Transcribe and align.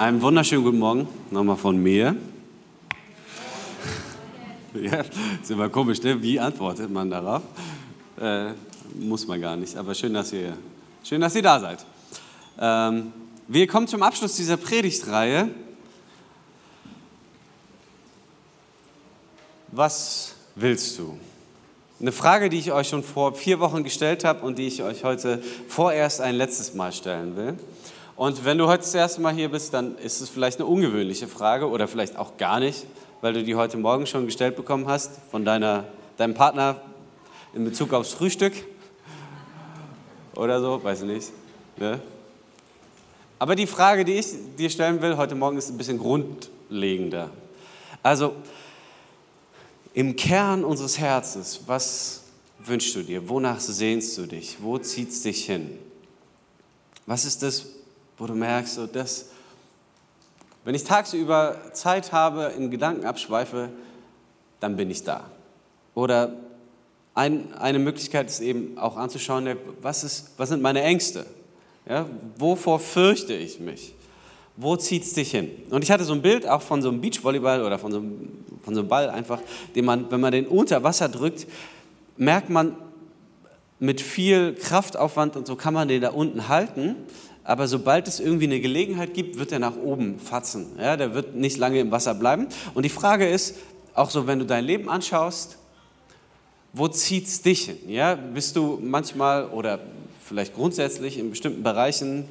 Einen 0.00 0.22
wunderschönen 0.22 0.64
guten 0.64 0.78
Morgen 0.78 1.06
nochmal 1.30 1.58
von 1.58 1.76
mir. 1.76 2.16
Ja, 4.72 5.04
ist 5.42 5.50
immer 5.50 5.68
komisch, 5.68 6.00
ne? 6.00 6.22
Wie 6.22 6.40
antwortet 6.40 6.90
man 6.90 7.10
darauf? 7.10 7.42
Äh, 8.18 8.52
muss 8.94 9.26
man 9.26 9.38
gar 9.42 9.56
nicht, 9.56 9.76
aber 9.76 9.94
schön, 9.94 10.14
dass 10.14 10.32
ihr, 10.32 10.56
schön, 11.04 11.20
dass 11.20 11.34
ihr 11.34 11.42
da 11.42 11.60
seid. 11.60 11.84
Ähm, 12.58 13.12
wir 13.46 13.66
kommen 13.66 13.88
zum 13.88 14.02
Abschluss 14.02 14.36
dieser 14.36 14.56
Predigtreihe. 14.56 15.50
Was 19.68 20.34
willst 20.54 20.98
du? 20.98 21.18
Eine 22.00 22.12
Frage, 22.12 22.48
die 22.48 22.58
ich 22.58 22.72
euch 22.72 22.88
schon 22.88 23.02
vor 23.02 23.34
vier 23.34 23.60
Wochen 23.60 23.84
gestellt 23.84 24.24
habe 24.24 24.46
und 24.46 24.56
die 24.56 24.66
ich 24.66 24.82
euch 24.82 25.04
heute 25.04 25.42
vorerst 25.68 26.22
ein 26.22 26.36
letztes 26.36 26.72
Mal 26.72 26.90
stellen 26.94 27.36
will. 27.36 27.58
Und 28.20 28.44
wenn 28.44 28.58
du 28.58 28.66
heute 28.66 28.82
das 28.82 28.94
erste 28.94 29.22
Mal 29.22 29.32
hier 29.32 29.48
bist, 29.48 29.72
dann 29.72 29.96
ist 29.96 30.20
es 30.20 30.28
vielleicht 30.28 30.58
eine 30.60 30.66
ungewöhnliche 30.68 31.26
Frage 31.26 31.66
oder 31.66 31.88
vielleicht 31.88 32.18
auch 32.18 32.36
gar 32.36 32.60
nicht, 32.60 32.84
weil 33.22 33.32
du 33.32 33.42
die 33.42 33.54
heute 33.54 33.78
Morgen 33.78 34.04
schon 34.04 34.26
gestellt 34.26 34.56
bekommen 34.56 34.86
hast 34.88 35.12
von 35.30 35.42
deiner, 35.46 35.86
deinem 36.18 36.34
Partner 36.34 36.82
in 37.54 37.64
Bezug 37.64 37.94
aufs 37.94 38.12
Frühstück 38.12 38.52
oder 40.34 40.60
so, 40.60 40.84
weiß 40.84 41.00
ich 41.00 41.06
nicht. 41.06 41.32
Ne? 41.78 41.98
Aber 43.38 43.56
die 43.56 43.66
Frage, 43.66 44.04
die 44.04 44.12
ich 44.12 44.26
dir 44.58 44.68
stellen 44.68 45.00
will 45.00 45.16
heute 45.16 45.34
Morgen, 45.34 45.56
ist 45.56 45.70
ein 45.70 45.78
bisschen 45.78 45.98
grundlegender. 45.98 47.30
Also 48.02 48.34
im 49.94 50.14
Kern 50.14 50.62
unseres 50.62 50.98
Herzens, 50.98 51.62
was 51.66 52.24
wünschst 52.58 52.94
du 52.96 53.02
dir? 53.02 53.30
Wonach 53.30 53.60
sehnst 53.60 54.18
du 54.18 54.26
dich? 54.26 54.58
Wo 54.60 54.76
zieht 54.76 55.08
es 55.08 55.22
dich 55.22 55.46
hin? 55.46 55.78
Was 57.06 57.24
ist 57.24 57.42
das, 57.42 57.79
wo 58.20 58.26
du 58.26 58.34
merkst, 58.34 58.74
so 58.74 58.86
das, 58.86 59.26
wenn 60.64 60.74
ich 60.74 60.84
tagsüber 60.84 61.56
Zeit 61.72 62.12
habe, 62.12 62.52
in 62.56 62.70
Gedanken 62.70 63.06
abschweife, 63.06 63.70
dann 64.60 64.76
bin 64.76 64.90
ich 64.90 65.02
da. 65.02 65.24
Oder 65.94 66.34
ein, 67.14 67.52
eine 67.54 67.78
Möglichkeit 67.78 68.28
ist 68.28 68.40
eben 68.40 68.76
auch 68.78 68.96
anzuschauen, 68.96 69.56
was, 69.80 70.04
ist, 70.04 70.32
was 70.36 70.50
sind 70.50 70.60
meine 70.60 70.82
Ängste? 70.82 71.24
Ja, 71.88 72.06
wovor 72.36 72.78
fürchte 72.78 73.32
ich 73.32 73.58
mich? 73.58 73.94
Wo 74.56 74.76
zieht 74.76 75.04
es 75.04 75.14
dich 75.14 75.30
hin? 75.30 75.50
Und 75.70 75.82
ich 75.82 75.90
hatte 75.90 76.04
so 76.04 76.12
ein 76.12 76.20
Bild 76.20 76.46
auch 76.46 76.60
von 76.60 76.82
so 76.82 76.90
einem 76.90 77.00
Beachvolleyball 77.00 77.64
oder 77.64 77.78
von 77.78 77.90
so 77.90 77.98
einem, 77.98 78.44
von 78.62 78.74
so 78.74 78.80
einem 78.80 78.88
Ball 78.88 79.08
einfach, 79.08 79.40
den 79.74 79.86
man, 79.86 80.10
wenn 80.10 80.20
man 80.20 80.32
den 80.32 80.46
unter 80.46 80.82
Wasser 80.82 81.08
drückt, 81.08 81.46
merkt 82.18 82.50
man, 82.50 82.76
mit 83.78 84.02
viel 84.02 84.54
Kraftaufwand 84.56 85.36
und 85.36 85.46
so 85.46 85.56
kann 85.56 85.72
man 85.72 85.88
den 85.88 86.02
da 86.02 86.10
unten 86.10 86.48
halten 86.48 86.96
aber 87.50 87.66
sobald 87.66 88.06
es 88.06 88.20
irgendwie 88.20 88.44
eine 88.44 88.60
Gelegenheit 88.60 89.12
gibt, 89.12 89.36
wird 89.36 89.50
er 89.50 89.58
nach 89.58 89.74
oben 89.74 90.20
fatzen. 90.20 90.66
Ja, 90.78 90.96
der 90.96 91.14
wird 91.14 91.34
nicht 91.34 91.58
lange 91.58 91.80
im 91.80 91.90
Wasser 91.90 92.14
bleiben. 92.14 92.46
Und 92.74 92.84
die 92.84 92.90
Frage 92.90 93.28
ist, 93.28 93.56
auch 93.92 94.08
so, 94.08 94.28
wenn 94.28 94.38
du 94.38 94.46
dein 94.46 94.64
Leben 94.64 94.88
anschaust, 94.88 95.58
wo 96.72 96.86
zieht 96.86 97.26
es 97.26 97.42
dich 97.42 97.64
hin? 97.64 97.78
Ja, 97.88 98.14
bist 98.14 98.54
du 98.54 98.78
manchmal 98.80 99.46
oder 99.46 99.80
vielleicht 100.24 100.54
grundsätzlich 100.54 101.18
in 101.18 101.30
bestimmten 101.30 101.64
Bereichen, 101.64 102.28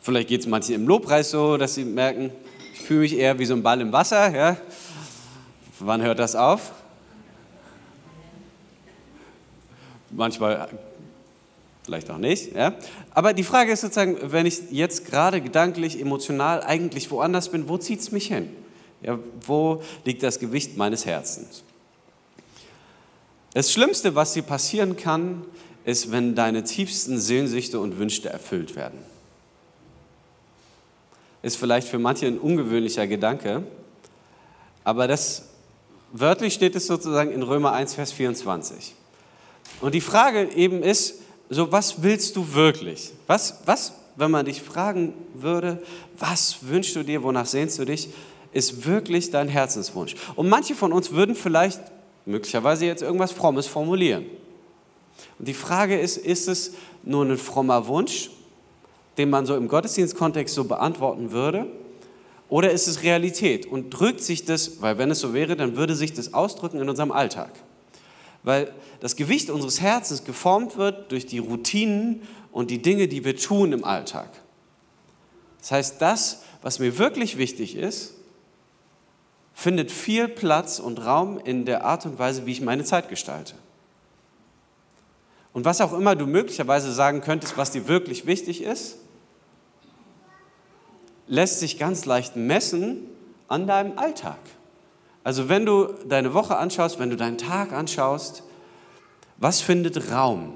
vielleicht 0.00 0.28
geht 0.28 0.40
es 0.40 0.46
manchen 0.46 0.74
im 0.74 0.88
Lobpreis 0.88 1.30
so, 1.30 1.58
dass 1.58 1.74
sie 1.74 1.84
merken, 1.84 2.30
ich 2.72 2.80
fühle 2.80 3.00
mich 3.00 3.14
eher 3.14 3.38
wie 3.38 3.44
so 3.44 3.52
ein 3.52 3.62
Ball 3.62 3.82
im 3.82 3.92
Wasser. 3.92 4.34
Ja? 4.34 4.56
Wann 5.80 6.00
hört 6.00 6.18
das 6.18 6.34
auf? 6.34 6.72
Manchmal 10.08 10.70
vielleicht 11.84 12.10
auch 12.10 12.16
nicht. 12.16 12.54
Ja? 12.54 12.72
Aber 13.16 13.32
die 13.32 13.44
Frage 13.44 13.72
ist 13.72 13.80
sozusagen, 13.80 14.18
wenn 14.30 14.44
ich 14.44 14.70
jetzt 14.70 15.06
gerade 15.06 15.40
gedanklich, 15.40 15.98
emotional 15.98 16.62
eigentlich 16.62 17.10
woanders 17.10 17.48
bin, 17.48 17.66
wo 17.66 17.78
zieht 17.78 18.00
es 18.00 18.12
mich 18.12 18.26
hin? 18.26 18.54
Ja, 19.00 19.18
wo 19.46 19.82
liegt 20.04 20.22
das 20.22 20.38
Gewicht 20.38 20.76
meines 20.76 21.06
Herzens? 21.06 21.62
Das 23.54 23.72
Schlimmste, 23.72 24.14
was 24.14 24.34
dir 24.34 24.42
passieren 24.42 24.96
kann, 24.98 25.46
ist, 25.86 26.12
wenn 26.12 26.34
deine 26.34 26.64
tiefsten 26.64 27.18
Sehnsüchte 27.18 27.80
und 27.80 27.98
Wünsche 27.98 28.28
erfüllt 28.28 28.76
werden. 28.76 28.98
Ist 31.40 31.56
vielleicht 31.56 31.88
für 31.88 31.98
manche 31.98 32.26
ein 32.26 32.38
ungewöhnlicher 32.38 33.06
Gedanke, 33.06 33.62
aber 34.84 35.08
das 35.08 35.44
wörtlich 36.12 36.52
steht 36.52 36.76
es 36.76 36.86
sozusagen 36.86 37.30
in 37.30 37.42
Römer 37.42 37.72
1, 37.72 37.94
Vers 37.94 38.12
24. 38.12 38.94
Und 39.80 39.94
die 39.94 40.02
Frage 40.02 40.50
eben 40.54 40.82
ist, 40.82 41.22
so 41.48 41.70
was 41.70 42.02
willst 42.02 42.36
du 42.36 42.54
wirklich? 42.54 43.12
Was, 43.26 43.60
was, 43.64 43.92
wenn 44.16 44.30
man 44.30 44.46
dich 44.46 44.62
fragen 44.62 45.14
würde, 45.34 45.82
was 46.18 46.58
wünschst 46.62 46.96
du 46.96 47.02
dir, 47.02 47.22
wonach 47.22 47.46
sehnst 47.46 47.78
du 47.78 47.84
dich, 47.84 48.08
ist 48.52 48.86
wirklich 48.86 49.30
dein 49.30 49.48
Herzenswunsch. 49.48 50.14
Und 50.34 50.48
manche 50.48 50.74
von 50.74 50.92
uns 50.92 51.12
würden 51.12 51.34
vielleicht 51.34 51.80
möglicherweise 52.24 52.86
jetzt 52.86 53.02
irgendwas 53.02 53.32
Frommes 53.32 53.66
formulieren. 53.66 54.24
Und 55.38 55.48
die 55.48 55.54
Frage 55.54 55.98
ist, 55.98 56.16
ist 56.16 56.48
es 56.48 56.72
nur 57.02 57.24
ein 57.24 57.38
frommer 57.38 57.86
Wunsch, 57.86 58.30
den 59.18 59.30
man 59.30 59.46
so 59.46 59.56
im 59.56 59.68
Gottesdienstkontext 59.68 60.54
so 60.54 60.64
beantworten 60.64 61.30
würde? 61.32 61.66
Oder 62.48 62.70
ist 62.70 62.86
es 62.86 63.02
Realität 63.02 63.66
und 63.66 63.90
drückt 63.90 64.22
sich 64.22 64.44
das, 64.44 64.80
weil 64.80 64.98
wenn 64.98 65.10
es 65.10 65.20
so 65.20 65.34
wäre, 65.34 65.56
dann 65.56 65.76
würde 65.76 65.94
sich 65.94 66.12
das 66.12 66.32
ausdrücken 66.32 66.80
in 66.80 66.88
unserem 66.88 67.12
Alltag? 67.12 67.50
Weil 68.46 68.72
das 69.00 69.16
Gewicht 69.16 69.50
unseres 69.50 69.80
Herzens 69.80 70.22
geformt 70.22 70.76
wird 70.76 71.10
durch 71.10 71.26
die 71.26 71.38
Routinen 71.38 72.22
und 72.52 72.70
die 72.70 72.80
Dinge, 72.80 73.08
die 73.08 73.24
wir 73.24 73.36
tun 73.36 73.72
im 73.72 73.84
Alltag. 73.84 74.30
Das 75.58 75.72
heißt, 75.72 76.00
das, 76.00 76.42
was 76.62 76.78
mir 76.78 76.96
wirklich 76.96 77.38
wichtig 77.38 77.74
ist, 77.74 78.14
findet 79.52 79.90
viel 79.90 80.28
Platz 80.28 80.78
und 80.78 81.04
Raum 81.04 81.40
in 81.42 81.64
der 81.64 81.84
Art 81.84 82.06
und 82.06 82.20
Weise, 82.20 82.46
wie 82.46 82.52
ich 82.52 82.60
meine 82.60 82.84
Zeit 82.84 83.08
gestalte. 83.08 83.54
Und 85.52 85.64
was 85.64 85.80
auch 85.80 85.92
immer 85.92 86.14
du 86.14 86.26
möglicherweise 86.26 86.92
sagen 86.92 87.22
könntest, 87.22 87.56
was 87.56 87.72
dir 87.72 87.88
wirklich 87.88 88.26
wichtig 88.26 88.62
ist, 88.62 88.98
lässt 91.26 91.58
sich 91.58 91.80
ganz 91.80 92.04
leicht 92.04 92.36
messen 92.36 93.08
an 93.48 93.66
deinem 93.66 93.98
Alltag. 93.98 94.38
Also 95.26 95.48
wenn 95.48 95.66
du 95.66 95.88
deine 96.08 96.34
Woche 96.34 96.56
anschaust, 96.56 97.00
wenn 97.00 97.10
du 97.10 97.16
deinen 97.16 97.36
Tag 97.36 97.72
anschaust, 97.72 98.44
was 99.38 99.60
findet 99.60 100.12
Raum? 100.12 100.52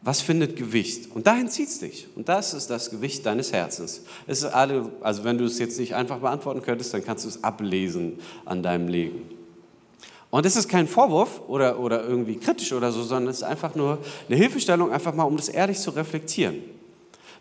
Was 0.00 0.22
findet 0.22 0.56
Gewicht? 0.56 1.14
Und 1.14 1.26
dahin 1.26 1.50
zieht 1.50 1.68
es 1.68 1.78
dich. 1.78 2.08
Und 2.16 2.30
das 2.30 2.54
ist 2.54 2.70
das 2.70 2.88
Gewicht 2.88 3.26
deines 3.26 3.52
Herzens. 3.52 4.04
Es 4.26 4.38
ist 4.38 4.46
alle, 4.46 4.90
also 5.02 5.24
wenn 5.24 5.36
du 5.36 5.44
es 5.44 5.58
jetzt 5.58 5.78
nicht 5.78 5.94
einfach 5.94 6.20
beantworten 6.20 6.62
könntest, 6.62 6.94
dann 6.94 7.04
kannst 7.04 7.26
du 7.26 7.28
es 7.28 7.44
ablesen 7.44 8.20
an 8.46 8.62
deinem 8.62 8.88
Leben. 8.88 9.28
Und 10.30 10.46
es 10.46 10.56
ist 10.56 10.70
kein 10.70 10.88
Vorwurf 10.88 11.42
oder, 11.46 11.78
oder 11.78 12.04
irgendwie 12.04 12.36
kritisch 12.36 12.72
oder 12.72 12.90
so, 12.90 13.02
sondern 13.02 13.28
es 13.28 13.36
ist 13.36 13.42
einfach 13.42 13.74
nur 13.74 13.98
eine 14.30 14.36
Hilfestellung, 14.38 14.90
einfach 14.90 15.12
mal, 15.12 15.24
um 15.24 15.36
das 15.36 15.50
ehrlich 15.50 15.78
zu 15.78 15.90
reflektieren. 15.90 16.62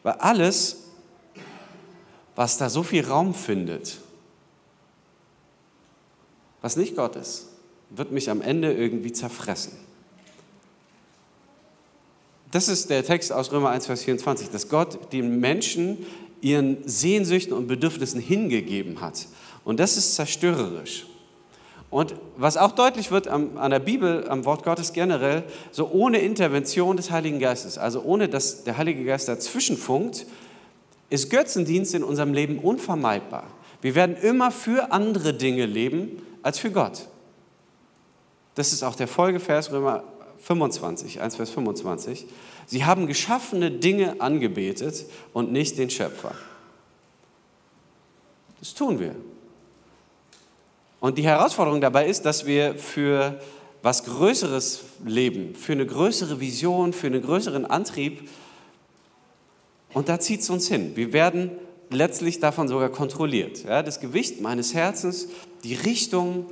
Weil 0.04 0.16
alles, 0.16 0.88
was 2.36 2.58
da 2.58 2.70
so 2.70 2.84
viel 2.84 3.06
Raum 3.06 3.34
findet, 3.34 4.02
was 6.62 6.78
nicht 6.78 6.96
Gott 6.96 7.16
ist, 7.16 7.48
wird 7.90 8.12
mich 8.12 8.30
am 8.30 8.42
Ende 8.42 8.74
irgendwie 8.74 9.12
zerfressen. 9.12 9.74
Das 12.52 12.68
ist 12.68 12.90
der 12.90 13.04
Text 13.04 13.32
aus 13.32 13.52
Römer 13.52 13.70
1, 13.70 13.86
Vers 13.86 14.04
24, 14.04 14.50
dass 14.50 14.70
Gott 14.70 15.14
den 15.14 15.40
Menschen 15.40 16.06
ihren 16.42 16.78
Sehnsüchten 16.86 17.54
und 17.54 17.68
Bedürfnissen 17.68 18.20
hingegeben 18.20 19.00
hat. 19.02 19.28
Und 19.64 19.80
das 19.80 19.96
ist 19.96 20.16
zerstörerisch. 20.16 21.06
Und 21.90 22.16
was 22.38 22.56
auch 22.56 22.72
deutlich 22.72 23.12
wird 23.12 23.28
an 23.28 23.70
der 23.70 23.80
Bibel, 23.80 24.28
am 24.30 24.46
Wort 24.46 24.64
Gottes 24.64 24.94
generell, 24.94 25.44
so 25.72 25.90
ohne 25.92 26.20
Intervention 26.20 26.96
des 26.96 27.12
Heiligen 27.12 27.40
Geistes, 27.40 27.78
also 27.78 28.02
ohne 28.02 28.30
dass 28.30 28.64
der 28.64 28.78
Heilige 28.78 29.04
Geist 29.04 29.28
dazwischen 29.28 29.78
funkt, 29.78 30.26
ist 31.10 31.30
Götzendienst 31.30 31.94
in 31.94 32.04
unserem 32.04 32.34
Leben 32.34 32.60
unvermeidbar. 32.60 33.44
Wir 33.82 33.96
werden 33.96 34.16
immer 34.16 34.52
für 34.52 34.94
andere 34.94 35.34
Dinge 35.34 35.66
leben, 35.66 36.22
als 36.44 36.60
für 36.60 36.72
Gott. 36.72 37.08
Das 38.56 38.74
ist 38.74 38.84
auch 38.84 38.96
der 38.96 39.08
Folgevers 39.08 39.72
Römer 39.72 40.04
25, 40.40 41.22
1 41.22 41.36
Vers 41.36 41.52
25. 41.52 42.26
Sie 42.66 42.86
haben 42.86 43.08
geschaffene 43.08 43.72
Dinge 43.72 44.20
angebetet 44.20 45.06
und 45.34 45.52
nicht 45.52 45.78
den 45.78 45.90
Schöpfer. 45.90 46.36
Das 48.60 48.74
tun 48.74 49.00
wir. 49.00 49.16
Und 51.00 51.18
die 51.18 51.24
Herausforderung 51.24 51.82
dabei 51.82 52.08
ist, 52.08 52.26
dass 52.26 52.46
wir 52.46 52.76
für 52.76 53.40
was 53.82 54.04
Größeres 54.04 54.82
leben, 55.04 55.56
für 55.56 55.72
eine 55.72 55.86
größere 55.86 56.40
Vision, 56.40 56.94
für 56.94 57.08
einen 57.08 57.24
größeren 57.24 57.66
Antrieb. 57.66 58.30
Und 59.94 60.10
da 60.10 60.20
zieht 60.20 60.42
es 60.42 60.50
uns 60.52 60.68
hin. 60.68 60.96
Wir 60.96 61.12
werden 61.12 61.52
letztlich 61.92 62.40
davon 62.40 62.68
sogar 62.68 62.90
kontrolliert. 62.90 63.64
Ja, 63.64 63.84
das 63.84 64.00
Gewicht 64.00 64.42
meines 64.42 64.74
Herzens, 64.74 65.28
die 65.64 65.76
Richtung 65.76 66.46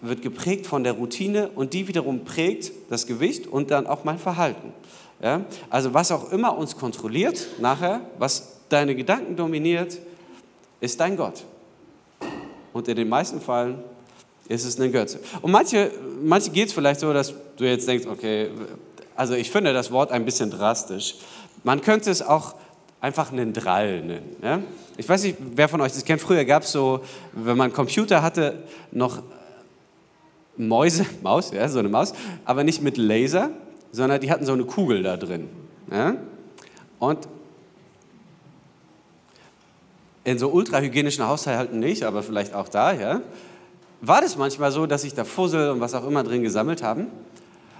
wird 0.00 0.22
geprägt 0.22 0.66
von 0.66 0.84
der 0.84 0.92
Routine 0.92 1.48
und 1.48 1.72
die 1.72 1.88
wiederum 1.88 2.24
prägt 2.24 2.70
das 2.88 3.06
Gewicht 3.06 3.46
und 3.46 3.70
dann 3.70 3.86
auch 3.86 4.04
mein 4.04 4.18
Verhalten. 4.18 4.72
Ja, 5.20 5.44
also 5.68 5.94
was 5.94 6.12
auch 6.12 6.30
immer 6.30 6.56
uns 6.56 6.76
kontrolliert 6.76 7.44
nachher, 7.58 8.02
was 8.18 8.58
deine 8.68 8.94
Gedanken 8.94 9.34
dominiert, 9.34 9.98
ist 10.80 11.00
dein 11.00 11.16
Gott. 11.16 11.44
Und 12.72 12.86
in 12.86 12.94
den 12.94 13.08
meisten 13.08 13.40
Fällen 13.40 13.82
ist 14.46 14.64
es 14.64 14.78
ein 14.78 14.92
Götze. 14.92 15.18
Und 15.42 15.50
manche, 15.50 15.90
manche 16.22 16.50
geht 16.50 16.68
es 16.68 16.72
vielleicht 16.72 17.00
so, 17.00 17.12
dass 17.12 17.34
du 17.56 17.64
jetzt 17.64 17.88
denkst, 17.88 18.06
okay, 18.06 18.50
also 19.16 19.34
ich 19.34 19.50
finde 19.50 19.72
das 19.72 19.90
Wort 19.90 20.12
ein 20.12 20.24
bisschen 20.24 20.50
drastisch. 20.50 21.16
Man 21.64 21.80
könnte 21.80 22.10
es 22.10 22.22
auch 22.22 22.54
einfach 23.00 23.32
einen 23.32 23.52
Drall 23.52 24.02
nennen. 24.02 24.36
Ja? 24.42 24.60
Ich 24.96 25.08
weiß 25.08 25.22
nicht, 25.22 25.36
wer 25.54 25.68
von 25.68 25.80
euch 25.80 25.92
das 25.92 26.04
kennt. 26.04 26.20
Früher 26.20 26.44
gab 26.44 26.64
es 26.64 26.72
so, 26.72 27.00
wenn 27.32 27.56
man 27.56 27.72
Computer 27.72 28.22
hatte, 28.22 28.62
noch 28.90 29.22
Mäuse, 30.56 31.06
Maus, 31.22 31.52
ja, 31.52 31.68
so 31.68 31.78
eine 31.78 31.88
Maus, 31.88 32.12
aber 32.44 32.64
nicht 32.64 32.82
mit 32.82 32.96
Laser, 32.96 33.50
sondern 33.92 34.20
die 34.20 34.30
hatten 34.30 34.44
so 34.44 34.52
eine 34.52 34.64
Kugel 34.64 35.02
da 35.02 35.16
drin. 35.16 35.48
Ja? 35.90 36.16
Und 36.98 37.28
in 40.24 40.38
so 40.38 40.50
ultrahygienischen 40.50 41.26
Haushalten 41.26 41.78
nicht, 41.78 42.02
aber 42.02 42.22
vielleicht 42.22 42.54
auch 42.54 42.68
da, 42.68 42.92
ja, 42.92 43.22
war 44.00 44.20
das 44.20 44.36
manchmal 44.36 44.70
so, 44.72 44.86
dass 44.86 45.02
sich 45.02 45.14
da 45.14 45.24
Fussel 45.24 45.70
und 45.70 45.80
was 45.80 45.94
auch 45.94 46.06
immer 46.06 46.22
drin 46.22 46.42
gesammelt 46.42 46.82
haben. 46.82 47.06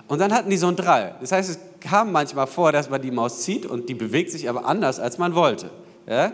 Und 0.08 0.20
dann 0.20 0.32
hatten 0.32 0.48
die 0.48 0.56
so 0.56 0.66
einen 0.66 0.76
Drall. 0.76 1.14
Das 1.20 1.32
heißt, 1.32 1.50
es 1.50 1.58
kam 1.80 2.12
manchmal 2.12 2.46
vor, 2.46 2.72
dass 2.72 2.88
man 2.88 3.00
die 3.00 3.10
Maus 3.10 3.42
zieht 3.42 3.66
und 3.66 3.88
die 3.88 3.94
bewegt 3.94 4.30
sich 4.30 4.48
aber 4.48 4.64
anders, 4.64 4.98
als 4.98 5.18
man 5.18 5.34
wollte. 5.34 5.70
Ja? 6.08 6.32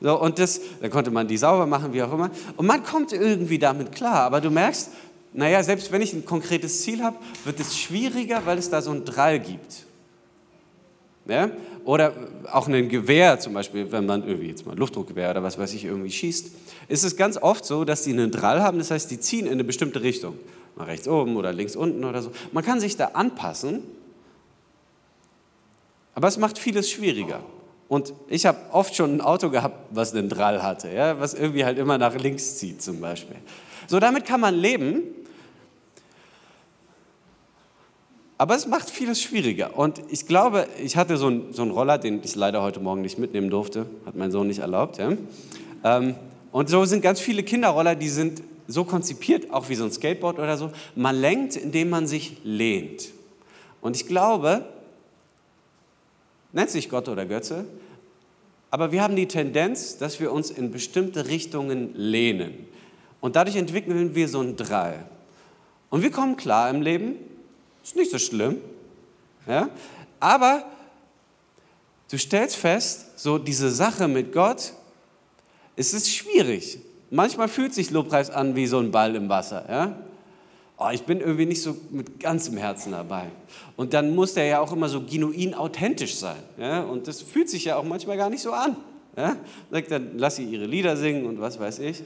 So, 0.00 0.20
und 0.20 0.38
das, 0.38 0.60
dann 0.80 0.90
konnte 0.90 1.10
man 1.10 1.28
die 1.28 1.36
sauber 1.36 1.66
machen, 1.66 1.92
wie 1.92 2.02
auch 2.02 2.12
immer. 2.12 2.30
Und 2.56 2.66
man 2.66 2.82
kommt 2.82 3.12
irgendwie 3.12 3.58
damit 3.58 3.92
klar. 3.92 4.24
Aber 4.24 4.40
du 4.40 4.50
merkst, 4.50 4.90
naja, 5.32 5.62
selbst 5.62 5.92
wenn 5.92 6.02
ich 6.02 6.12
ein 6.12 6.24
konkretes 6.24 6.82
Ziel 6.82 7.02
habe, 7.02 7.16
wird 7.44 7.60
es 7.60 7.76
schwieriger, 7.78 8.42
weil 8.44 8.58
es 8.58 8.68
da 8.68 8.82
so 8.82 8.90
einen 8.90 9.04
Drall 9.04 9.38
gibt. 9.38 9.86
Ja? 11.26 11.50
Oder 11.84 12.12
auch 12.50 12.66
ein 12.68 12.88
Gewehr 12.88 13.38
zum 13.38 13.54
Beispiel, 13.54 13.90
wenn 13.92 14.06
man 14.06 14.26
irgendwie 14.26 14.48
jetzt 14.48 14.66
mal 14.66 14.72
ein 14.72 14.78
Luftdruckgewehr 14.78 15.30
oder 15.30 15.42
was 15.42 15.58
weiß 15.58 15.72
ich 15.74 15.84
irgendwie 15.84 16.10
schießt, 16.10 16.50
ist 16.88 17.04
es 17.04 17.16
ganz 17.16 17.36
oft 17.36 17.64
so, 17.64 17.84
dass 17.84 18.02
die 18.02 18.12
einen 18.12 18.30
Drall 18.30 18.62
haben, 18.62 18.78
das 18.78 18.90
heißt, 18.90 19.10
die 19.10 19.20
ziehen 19.20 19.46
in 19.46 19.52
eine 19.52 19.64
bestimmte 19.64 20.02
Richtung. 20.02 20.36
Mal 20.76 20.84
rechts 20.84 21.06
oben 21.08 21.36
oder 21.36 21.52
links 21.52 21.76
unten 21.76 22.04
oder 22.04 22.22
so. 22.22 22.32
Man 22.52 22.64
kann 22.64 22.80
sich 22.80 22.96
da 22.96 23.06
anpassen, 23.14 23.82
aber 26.14 26.28
es 26.28 26.38
macht 26.38 26.58
vieles 26.58 26.90
schwieriger. 26.90 27.40
Und 27.88 28.12
ich 28.28 28.46
habe 28.46 28.58
oft 28.72 28.94
schon 28.94 29.16
ein 29.16 29.20
Auto 29.20 29.50
gehabt, 29.50 29.88
was 29.90 30.14
einen 30.14 30.28
Drall 30.28 30.62
hatte, 30.62 30.90
ja? 30.90 31.20
was 31.20 31.34
irgendwie 31.34 31.64
halt 31.64 31.78
immer 31.78 31.98
nach 31.98 32.14
links 32.14 32.56
zieht 32.56 32.82
zum 32.82 33.00
Beispiel. 33.00 33.36
So, 33.86 34.00
damit 34.00 34.24
kann 34.24 34.40
man 34.40 34.54
leben, 34.54 35.02
Aber 38.36 38.56
es 38.56 38.66
macht 38.66 38.90
vieles 38.90 39.22
schwieriger. 39.22 39.78
Und 39.78 40.02
ich 40.08 40.26
glaube, 40.26 40.66
ich 40.82 40.96
hatte 40.96 41.16
so 41.16 41.28
einen, 41.28 41.52
so 41.52 41.62
einen 41.62 41.70
Roller, 41.70 41.98
den 41.98 42.20
ich 42.24 42.34
leider 42.34 42.62
heute 42.62 42.80
Morgen 42.80 43.00
nicht 43.02 43.18
mitnehmen 43.18 43.48
durfte. 43.48 43.86
Hat 44.06 44.16
mein 44.16 44.32
Sohn 44.32 44.48
nicht 44.48 44.58
erlaubt. 44.58 44.98
Ja? 44.98 45.12
Ähm, 45.84 46.16
und 46.50 46.68
so 46.68 46.84
sind 46.84 47.00
ganz 47.00 47.20
viele 47.20 47.42
Kinderroller, 47.42 47.94
die 47.94 48.08
sind 48.08 48.42
so 48.66 48.84
konzipiert, 48.84 49.50
auch 49.50 49.68
wie 49.68 49.74
so 49.74 49.84
ein 49.84 49.92
Skateboard 49.92 50.38
oder 50.38 50.56
so. 50.56 50.72
Man 50.94 51.16
lenkt, 51.20 51.56
indem 51.56 51.90
man 51.90 52.06
sich 52.06 52.38
lehnt. 52.44 53.10
Und 53.80 53.96
ich 53.96 54.06
glaube, 54.06 54.64
nennt 56.52 56.70
sich 56.70 56.88
Gott 56.88 57.08
oder 57.08 57.26
Götze, 57.26 57.66
aber 58.70 58.90
wir 58.90 59.02
haben 59.02 59.14
die 59.14 59.28
Tendenz, 59.28 59.98
dass 59.98 60.18
wir 60.18 60.32
uns 60.32 60.50
in 60.50 60.70
bestimmte 60.70 61.28
Richtungen 61.28 61.94
lehnen. 61.94 62.66
Und 63.20 63.36
dadurch 63.36 63.56
entwickeln 63.56 64.14
wir 64.14 64.28
so 64.28 64.40
einen 64.40 64.56
Drall. 64.56 65.06
Und 65.90 66.02
wir 66.02 66.10
kommen 66.10 66.36
klar 66.36 66.70
im 66.70 66.82
Leben, 66.82 67.16
ist 67.82 67.94
nicht 67.94 68.10
so 68.10 68.18
schlimm. 68.18 68.60
Ja? 69.46 69.68
Aber 70.18 70.64
du 72.10 72.18
stellst 72.18 72.56
fest, 72.56 73.18
so 73.18 73.38
diese 73.38 73.70
Sache 73.70 74.08
mit 74.08 74.32
Gott, 74.32 74.72
es 75.76 75.94
ist 75.94 76.10
schwierig. 76.10 76.78
Manchmal 77.10 77.48
fühlt 77.48 77.74
sich 77.74 77.90
Lobpreis 77.90 78.30
an 78.30 78.56
wie 78.56 78.66
so 78.66 78.78
ein 78.78 78.90
Ball 78.90 79.14
im 79.14 79.28
Wasser. 79.28 79.64
Ja? 79.68 79.96
Oh, 80.76 80.88
ich 80.92 81.02
bin 81.02 81.20
irgendwie 81.20 81.46
nicht 81.46 81.62
so 81.62 81.76
mit 81.90 82.20
ganzem 82.20 82.56
Herzen 82.56 82.92
dabei. 82.92 83.26
Und 83.76 83.94
dann 83.94 84.14
muss 84.14 84.34
der 84.34 84.46
ja 84.46 84.60
auch 84.60 84.72
immer 84.72 84.88
so 84.88 85.02
genuin 85.02 85.54
authentisch 85.54 86.16
sein. 86.16 86.42
Ja? 86.58 86.82
Und 86.82 87.06
das 87.06 87.22
fühlt 87.22 87.48
sich 87.48 87.64
ja 87.64 87.76
auch 87.76 87.84
manchmal 87.84 88.16
gar 88.16 88.30
nicht 88.30 88.42
so 88.42 88.52
an. 88.52 88.76
Ja? 89.16 89.36
Sagt 89.70 89.90
dann, 89.90 90.18
lass 90.18 90.36
sie 90.36 90.44
ihre 90.44 90.66
Lieder 90.66 90.96
singen 90.96 91.26
und 91.26 91.40
was 91.40 91.60
weiß 91.60 91.78
ich. 91.80 92.02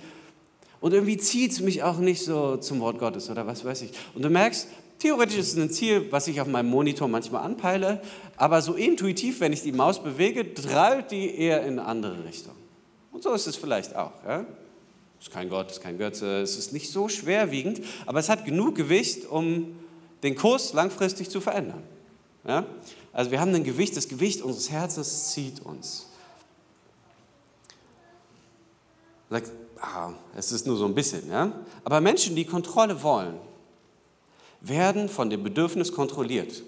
Und 0.80 0.92
irgendwie 0.92 1.16
zieht 1.16 1.52
es 1.52 1.60
mich 1.60 1.82
auch 1.82 1.98
nicht 1.98 2.24
so 2.24 2.56
zum 2.56 2.80
Wort 2.80 2.98
Gottes 2.98 3.30
oder 3.30 3.46
was 3.46 3.64
weiß 3.64 3.82
ich. 3.82 3.90
Und 4.14 4.24
du 4.24 4.30
merkst, 4.30 4.68
Theoretisch 4.98 5.38
ist 5.38 5.52
es 5.52 5.56
ein 5.56 5.70
Ziel, 5.70 6.10
was 6.10 6.26
ich 6.26 6.40
auf 6.40 6.48
meinem 6.48 6.70
Monitor 6.70 7.06
manchmal 7.06 7.44
anpeile, 7.44 8.02
aber 8.36 8.60
so 8.60 8.74
intuitiv, 8.74 9.40
wenn 9.40 9.52
ich 9.52 9.62
die 9.62 9.70
Maus 9.70 10.02
bewege, 10.02 10.44
drallt 10.44 11.12
die 11.12 11.36
eher 11.36 11.62
in 11.62 11.78
eine 11.78 11.84
andere 11.84 12.24
Richtung. 12.24 12.54
Und 13.12 13.22
so 13.22 13.32
ist 13.32 13.46
es 13.46 13.54
vielleicht 13.54 13.94
auch. 13.94 14.12
Ja? 14.26 14.44
Ist 15.20 15.32
kein 15.32 15.48
Gott, 15.48 15.70
ist 15.70 15.80
kein 15.80 15.98
Götze, 15.98 16.40
es 16.40 16.56
ist 16.56 16.72
nicht 16.72 16.90
so 16.90 17.08
schwerwiegend, 17.08 17.80
aber 18.06 18.20
es 18.20 18.28
hat 18.28 18.44
genug 18.44 18.76
Gewicht, 18.76 19.26
um 19.26 19.76
den 20.22 20.36
Kurs 20.36 20.72
langfristig 20.72 21.28
zu 21.30 21.40
verändern. 21.40 21.82
Ja? 22.46 22.66
Also 23.12 23.30
wir 23.30 23.40
haben 23.40 23.54
ein 23.54 23.64
Gewicht, 23.64 23.96
das 23.96 24.08
Gewicht 24.08 24.42
unseres 24.42 24.70
Herzens 24.70 25.32
zieht 25.32 25.60
uns. 25.60 26.06
Sagt, 29.30 29.50
ah, 29.80 30.12
es 30.36 30.52
ist 30.52 30.66
nur 30.66 30.76
so 30.76 30.86
ein 30.86 30.94
bisschen, 30.94 31.28
ja. 31.28 31.52
Aber 31.84 32.00
Menschen, 32.00 32.34
die 32.34 32.44
Kontrolle 32.44 33.02
wollen, 33.02 33.34
werden 34.60 35.08
von 35.08 35.30
dem 35.30 35.42
Bedürfnis 35.42 35.92
kontrolliert. 35.92 36.62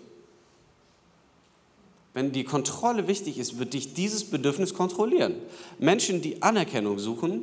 Wenn 2.12 2.32
die 2.32 2.44
Kontrolle 2.44 3.06
wichtig 3.06 3.38
ist, 3.38 3.58
wird 3.58 3.72
dich 3.72 3.94
dieses 3.94 4.24
Bedürfnis 4.24 4.74
kontrollieren. 4.74 5.36
Menschen, 5.78 6.20
die 6.20 6.42
Anerkennung 6.42 6.98
suchen, 6.98 7.42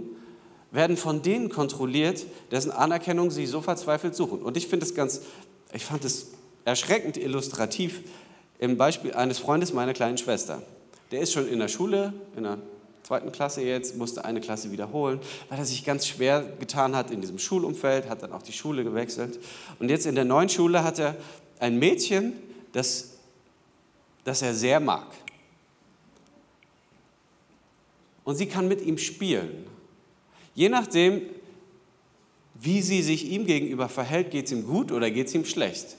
werden 0.78 0.96
von 0.96 1.24
denen 1.24 1.50
kontrolliert, 1.50 2.24
dessen 2.52 2.72
Anerkennung 2.72 3.32
sie 3.32 3.48
so 3.48 3.62
verzweifelt 3.62 4.16
suchen. 4.16 4.44
Und 4.44 4.56
ich 4.58 4.68
finde 4.68 4.86
es 4.86 4.94
ganz, 4.94 5.22
ich 5.74 5.84
fand 5.84 6.06
es 6.06 6.28
erschreckend 6.66 7.18
illustrativ 7.18 8.02
im 8.60 8.78
Beispiel 8.78 9.14
eines 9.14 9.40
Freundes 9.40 9.74
meiner 9.74 9.94
kleinen 9.94 10.20
Schwester. 10.20 10.62
Der 11.12 11.22
ist 11.22 11.34
schon 11.34 11.50
in 11.50 11.58
der 11.58 11.68
Schule, 11.68 12.14
in 12.36 12.44
der 12.44 12.60
zweiten 13.02 13.32
Klasse 13.32 13.64
jetzt, 13.64 13.98
musste 13.98 14.24
eine 14.24 14.40
Klasse 14.40 14.72
wiederholen, 14.72 15.20
weil 15.50 15.58
er 15.58 15.66
sich 15.66 15.84
ganz 15.84 16.06
schwer 16.06 16.46
getan 16.60 16.96
hat 16.96 17.10
in 17.10 17.22
diesem 17.22 17.40
Schulumfeld, 17.40 18.08
hat 18.08 18.22
dann 18.22 18.32
auch 18.32 18.44
die 18.44 18.54
Schule 18.54 18.84
gewechselt. 18.84 19.40
Und 19.80 19.90
jetzt 19.90 20.06
in 20.06 20.14
der 20.14 20.26
neuen 20.26 20.50
Schule 20.50 20.84
hat 20.84 21.00
er 21.00 21.16
ein 21.60 21.80
Mädchen, 21.80 22.34
das, 22.74 23.14
das 24.26 24.44
er 24.44 24.54
sehr 24.54 24.80
mag. 24.80 25.08
Und 28.24 28.36
sie 28.36 28.46
kann 28.46 28.68
mit 28.68 28.86
ihm 28.86 29.00
spielen. 29.00 29.76
Je 30.58 30.70
nachdem, 30.70 31.22
wie 32.56 32.82
sie 32.82 33.04
sich 33.04 33.30
ihm 33.30 33.46
gegenüber 33.46 33.90
verhält, 33.90 34.32
geht 34.32 34.48
es 34.48 34.52
ihm 34.52 34.66
gut 34.66 34.92
oder 34.92 35.12
geht 35.12 35.28
es 35.28 35.36
ihm 35.36 35.46
schlecht. 35.46 35.96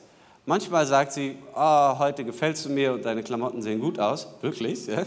Manchmal 0.46 0.84
sagt 0.84 1.12
sie, 1.12 1.36
oh, 1.54 1.98
heute 2.00 2.24
gefällst 2.24 2.64
du 2.64 2.70
mir 2.70 2.92
und 2.92 3.04
deine 3.04 3.22
Klamotten 3.22 3.62
sehen 3.62 3.78
gut 3.78 4.00
aus. 4.00 4.26
Wirklich, 4.40 4.88
ja? 4.88 5.04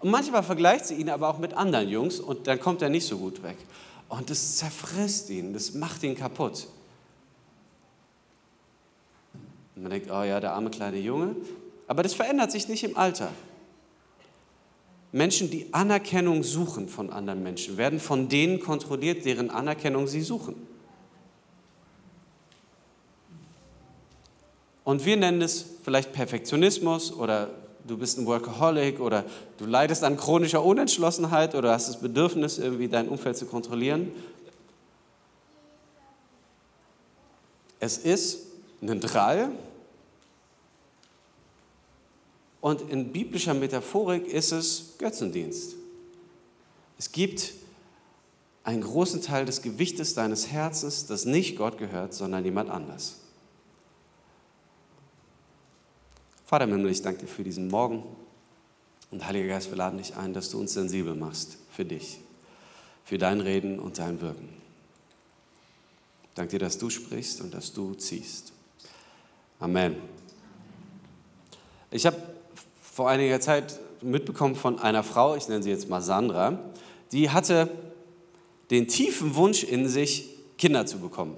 Und 0.00 0.10
manchmal 0.10 0.42
vergleicht 0.42 0.84
sie 0.84 0.96
ihn 0.96 1.08
aber 1.08 1.30
auch 1.30 1.38
mit 1.38 1.54
anderen 1.54 1.88
Jungs 1.88 2.20
und 2.20 2.46
dann 2.46 2.60
kommt 2.60 2.82
er 2.82 2.90
nicht 2.90 3.06
so 3.06 3.16
gut 3.16 3.42
weg. 3.42 3.56
Und 4.10 4.28
das 4.28 4.58
zerfrisst 4.58 5.30
ihn, 5.30 5.54
das 5.54 5.72
macht 5.72 6.02
ihn 6.02 6.14
kaputt. 6.14 6.66
Und 9.76 9.84
man 9.84 9.92
denkt, 9.92 10.10
oh 10.10 10.24
ja, 10.24 10.40
der 10.40 10.52
arme 10.52 10.68
kleine 10.68 10.98
Junge. 10.98 11.36
Aber 11.86 12.02
das 12.02 12.12
verändert 12.12 12.52
sich 12.52 12.68
nicht 12.68 12.84
im 12.84 12.98
Alter. 12.98 13.30
Menschen, 15.12 15.50
die 15.50 15.72
Anerkennung 15.72 16.42
suchen 16.42 16.88
von 16.88 17.10
anderen 17.10 17.42
Menschen, 17.42 17.76
werden 17.76 18.00
von 18.00 18.30
denen 18.30 18.60
kontrolliert, 18.60 19.26
deren 19.26 19.50
Anerkennung 19.50 20.06
sie 20.06 20.22
suchen. 20.22 20.54
Und 24.84 25.04
wir 25.04 25.16
nennen 25.16 25.42
es 25.42 25.66
vielleicht 25.84 26.12
Perfektionismus 26.12 27.12
oder 27.12 27.50
du 27.86 27.98
bist 27.98 28.18
ein 28.18 28.26
Workaholic 28.26 29.00
oder 29.00 29.24
du 29.58 29.66
leidest 29.66 30.02
an 30.02 30.16
chronischer 30.16 30.64
Unentschlossenheit 30.64 31.54
oder 31.54 31.72
hast 31.72 31.88
das 31.88 32.00
Bedürfnis, 32.00 32.58
irgendwie 32.58 32.88
dein 32.88 33.08
Umfeld 33.08 33.36
zu 33.36 33.46
kontrollieren. 33.46 34.12
Es 37.78 37.98
ist 37.98 38.46
ein 38.80 39.00
Drall 39.00 39.50
und 42.62 42.80
in 42.90 43.12
biblischer 43.12 43.54
Metaphorik 43.54 44.26
ist 44.26 44.52
es 44.52 44.94
Götzendienst. 44.96 45.74
Es 46.96 47.10
gibt 47.10 47.54
einen 48.62 48.82
großen 48.82 49.20
Teil 49.20 49.44
des 49.44 49.62
Gewichtes 49.62 50.14
deines 50.14 50.46
Herzens, 50.46 51.06
das 51.06 51.24
nicht 51.24 51.58
Gott 51.58 51.76
gehört, 51.76 52.14
sondern 52.14 52.44
jemand 52.44 52.70
anders. 52.70 53.16
Vater 56.46 56.64
im 56.64 56.70
Himmel, 56.70 56.92
ich 56.92 57.02
danke 57.02 57.22
dir 57.22 57.26
für 57.26 57.42
diesen 57.42 57.66
Morgen. 57.66 58.04
Und 59.10 59.26
Heiliger 59.26 59.48
Geist, 59.48 59.68
wir 59.70 59.76
laden 59.76 59.98
dich 59.98 60.14
ein, 60.14 60.32
dass 60.32 60.48
du 60.48 60.60
uns 60.60 60.72
sensibel 60.72 61.16
machst 61.16 61.58
für 61.72 61.84
dich, 61.84 62.20
für 63.04 63.18
dein 63.18 63.40
Reden 63.40 63.80
und 63.80 63.98
dein 63.98 64.20
Wirken. 64.20 64.50
Danke 66.36 66.52
dir, 66.52 66.58
dass 66.60 66.78
du 66.78 66.90
sprichst 66.90 67.40
und 67.40 67.52
dass 67.52 67.72
du 67.72 67.94
ziehst. 67.94 68.52
Amen. 69.58 69.96
Ich 71.90 72.06
habe 72.06 72.31
vor 72.92 73.08
einiger 73.08 73.40
Zeit 73.40 73.78
mitbekommen 74.02 74.54
von 74.54 74.78
einer 74.78 75.02
Frau, 75.02 75.34
ich 75.34 75.48
nenne 75.48 75.62
sie 75.62 75.70
jetzt 75.70 75.88
mal 75.88 76.02
Sandra, 76.02 76.58
die 77.10 77.30
hatte 77.30 77.70
den 78.70 78.86
tiefen 78.86 79.34
Wunsch 79.34 79.64
in 79.64 79.88
sich, 79.88 80.28
Kinder 80.58 80.84
zu 80.84 80.98
bekommen. 80.98 81.36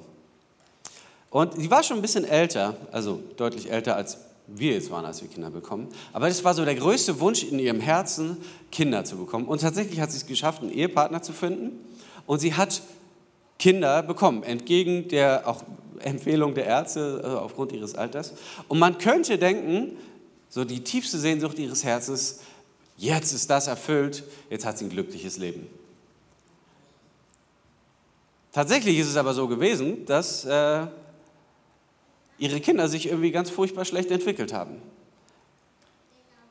Und 1.31 1.55
sie 1.55 1.71
war 1.71 1.83
schon 1.83 1.99
ein 1.99 2.03
bisschen 2.03 2.25
älter, 2.25 2.77
also 2.91 3.21
deutlich 3.37 3.71
älter 3.71 3.97
als 3.97 4.19
wir 4.47 4.73
jetzt 4.73 4.91
waren, 4.91 5.05
als 5.05 5.23
wir 5.23 5.29
Kinder 5.29 5.51
bekommen. 5.51 5.89
Aber 6.13 6.29
das 6.29 6.45
war 6.45 6.55
so 6.55 6.65
der 6.65 6.75
größte 6.75 7.21
Wunsch 7.21 7.45
in 7.45 7.59
ihrem 7.59 7.81
Herzen, 7.81 8.37
Kinder 8.71 9.05
zu 9.05 9.17
bekommen. 9.17 9.47
Und 9.47 9.61
tatsächlich 9.61 10.01
hat 10.01 10.11
sie 10.11 10.19
es 10.19 10.27
geschafft, 10.27 10.61
einen 10.61 10.73
Ehepartner 10.73 11.23
zu 11.23 11.33
finden. 11.33 11.79
Und 12.27 12.41
sie 12.41 12.55
hat 12.55 12.83
Kinder 13.59 14.03
bekommen, 14.03 14.43
entgegen 14.43 15.09
der 15.09 15.49
auch 15.49 15.63
Empfehlung 16.01 16.55
der 16.55 16.67
Ärzte 16.67 17.21
also 17.25 17.39
aufgrund 17.39 17.73
ihres 17.73 17.95
Alters. 17.95 18.35
Und 18.69 18.79
man 18.79 18.99
könnte 18.99 19.39
denken, 19.39 19.97
so 20.55 20.65
die 20.65 20.85
tiefste 20.85 21.19
Sehnsucht 21.19 21.59
ihres 21.59 21.83
Herzens, 21.83 22.39
jetzt 22.97 23.33
ist 23.33 23.51
das 23.51 23.67
erfüllt, 23.67 24.23
jetzt 24.51 24.65
hat 24.65 24.79
sie 24.79 24.85
ein 24.85 24.89
glückliches 24.89 25.37
Leben. 25.37 25.67
Tatsächlich 28.53 28.97
ist 29.01 29.09
es 29.09 29.17
aber 29.17 29.35
so 29.35 29.49
gewesen, 29.49 30.07
dass 30.07 30.45
äh, 30.45 30.87
ihre 32.39 32.61
Kinder 32.61 32.87
sich 32.89 33.09
irgendwie 33.09 33.33
ganz 33.33 33.51
furchtbar 33.51 33.85
schlecht 33.85 34.13
entwickelt 34.13 34.53
haben. 34.53 34.77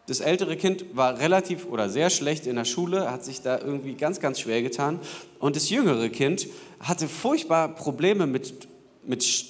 Das 0.07 0.19
ältere 0.19 0.57
Kind 0.57 0.83
war 0.97 1.17
relativ 1.19 1.65
oder 1.67 1.89
sehr 1.89 2.09
schlecht 2.09 2.45
in 2.45 2.57
der 2.57 2.65
Schule, 2.65 3.09
hat 3.09 3.23
sich 3.23 3.41
da 3.41 3.57
irgendwie 3.57 3.93
ganz, 3.93 4.19
ganz 4.19 4.41
schwer 4.41 4.61
getan. 4.61 4.99
Und 5.39 5.55
das 5.55 5.69
jüngere 5.69 6.09
Kind 6.09 6.47
hatte 6.81 7.07
furchtbar 7.07 7.69
Probleme 7.69 8.27
mit, 8.27 8.67
mit, 9.05 9.45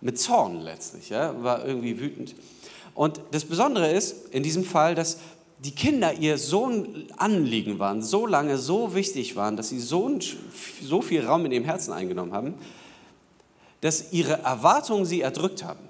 mit 0.00 0.16
Zorn 0.16 0.60
letztlich, 0.60 1.08
ja? 1.08 1.42
war 1.42 1.66
irgendwie 1.66 1.98
wütend. 1.98 2.36
Und 2.94 3.20
das 3.32 3.44
Besondere 3.44 3.90
ist 3.90 4.28
in 4.30 4.42
diesem 4.42 4.64
Fall, 4.64 4.94
dass 4.94 5.18
die 5.58 5.72
Kinder 5.72 6.12
ihr 6.14 6.38
so 6.38 6.66
ein 6.66 7.06
Anliegen 7.16 7.78
waren, 7.78 8.02
so 8.02 8.26
lange 8.26 8.58
so 8.58 8.94
wichtig 8.94 9.34
waren, 9.34 9.56
dass 9.56 9.70
sie 9.70 9.80
so, 9.80 10.08
ein, 10.08 10.20
so 10.82 11.00
viel 11.00 11.24
Raum 11.24 11.46
in 11.46 11.52
ihrem 11.52 11.64
Herzen 11.64 11.92
eingenommen 11.92 12.32
haben, 12.32 12.54
dass 13.80 14.12
ihre 14.12 14.42
Erwartungen 14.42 15.06
sie 15.06 15.22
erdrückt 15.22 15.64
haben. 15.64 15.80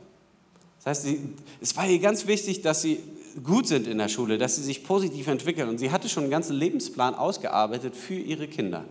Das 0.78 1.04
heißt, 1.04 1.16
es 1.60 1.76
war 1.76 1.88
ihr 1.88 1.98
ganz 1.98 2.26
wichtig, 2.26 2.62
dass 2.62 2.82
sie 2.82 3.00
gut 3.42 3.66
sind 3.66 3.86
in 3.86 3.98
der 3.98 4.08
Schule, 4.08 4.38
dass 4.38 4.56
sie 4.56 4.62
sich 4.62 4.84
positiv 4.84 5.26
entwickeln. 5.26 5.68
Und 5.68 5.78
sie 5.78 5.90
hatte 5.90 6.08
schon 6.08 6.24
einen 6.24 6.30
ganzen 6.30 6.56
Lebensplan 6.56 7.14
ausgearbeitet 7.14 7.96
für 7.96 8.14
ihre 8.14 8.46
Kinder. 8.46 8.84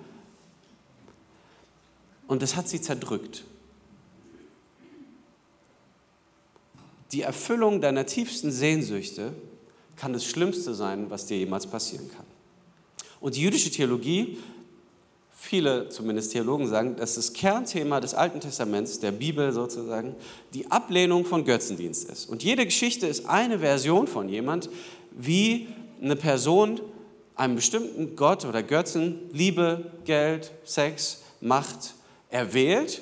Und 2.27 2.41
das 2.41 2.55
hat 2.55 2.67
sie 2.67 2.82
zerdrückt. 2.82 3.46
Die 7.13 7.22
Erfüllung 7.22 7.79
deiner 7.79 8.05
tiefsten 8.05 8.51
Sehnsüchte 8.51 9.34
kann 9.96 10.13
das 10.13 10.25
Schlimmste 10.25 10.74
sein, 10.74 11.10
was 11.10 11.27
dir 11.27 11.38
jemals 11.38 11.67
passieren 11.67 12.10
kann. 12.10 12.25
Und 13.22 13.36
die 13.36 13.41
jüdische 13.41 13.70
Theologie 13.72 14.38
viele 15.43 15.89
zumindest 15.89 16.32
Theologen 16.32 16.67
sagen, 16.67 16.96
dass 16.96 17.15
das 17.15 17.34
Kernthema 17.34 18.00
des 18.00 18.13
Alten 18.13 18.39
Testaments, 18.39 19.00
der 19.00 19.12
Bibel 19.12 19.51
sozusagen, 19.51 20.15
die 20.53 20.72
Ablehnung 20.72 21.25
von 21.25 21.43
Götzendienst 21.43 22.10
ist. 22.10 22.29
Und 22.29 22.43
jede 22.43 22.65
Geschichte 22.65 23.08
ist 23.08 23.27
eine 23.27 23.60
Version 23.60 24.08
von 24.08 24.29
jemand, 24.29 24.70
wie 25.12 25.67
eine 26.01 26.15
Person 26.15 26.79
einem 27.36 27.55
bestimmten 27.55 28.15
Gott 28.15 28.46
oder 28.46 28.63
Götzen 28.63 29.20
Liebe, 29.32 29.91
Geld, 30.05 30.51
Sex, 30.63 31.22
Macht 31.41 31.93
erwählt 32.29 33.01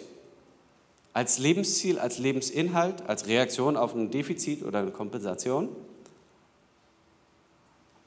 als 1.13 1.37
Lebensziel, 1.39 1.99
als 1.99 2.17
Lebensinhalt, 2.19 3.07
als 3.07 3.27
Reaktion 3.27 3.75
auf 3.75 3.93
ein 3.93 4.11
Defizit 4.11 4.63
oder 4.63 4.79
eine 4.79 4.91
Kompensation 4.91 5.69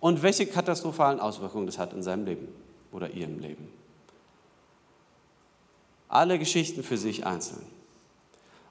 und 0.00 0.23
welche 0.23 0.46
katastrophalen 0.46 1.20
Auswirkungen 1.20 1.66
das 1.66 1.78
hat 1.78 1.92
in 1.92 2.02
seinem 2.02 2.25
Leben 2.25 2.49
oder 2.92 3.11
ihrem 3.11 3.38
Leben. 3.38 3.68
Alle 6.08 6.38
Geschichten 6.38 6.82
für 6.82 6.96
sich 6.96 7.26
einzeln. 7.26 7.64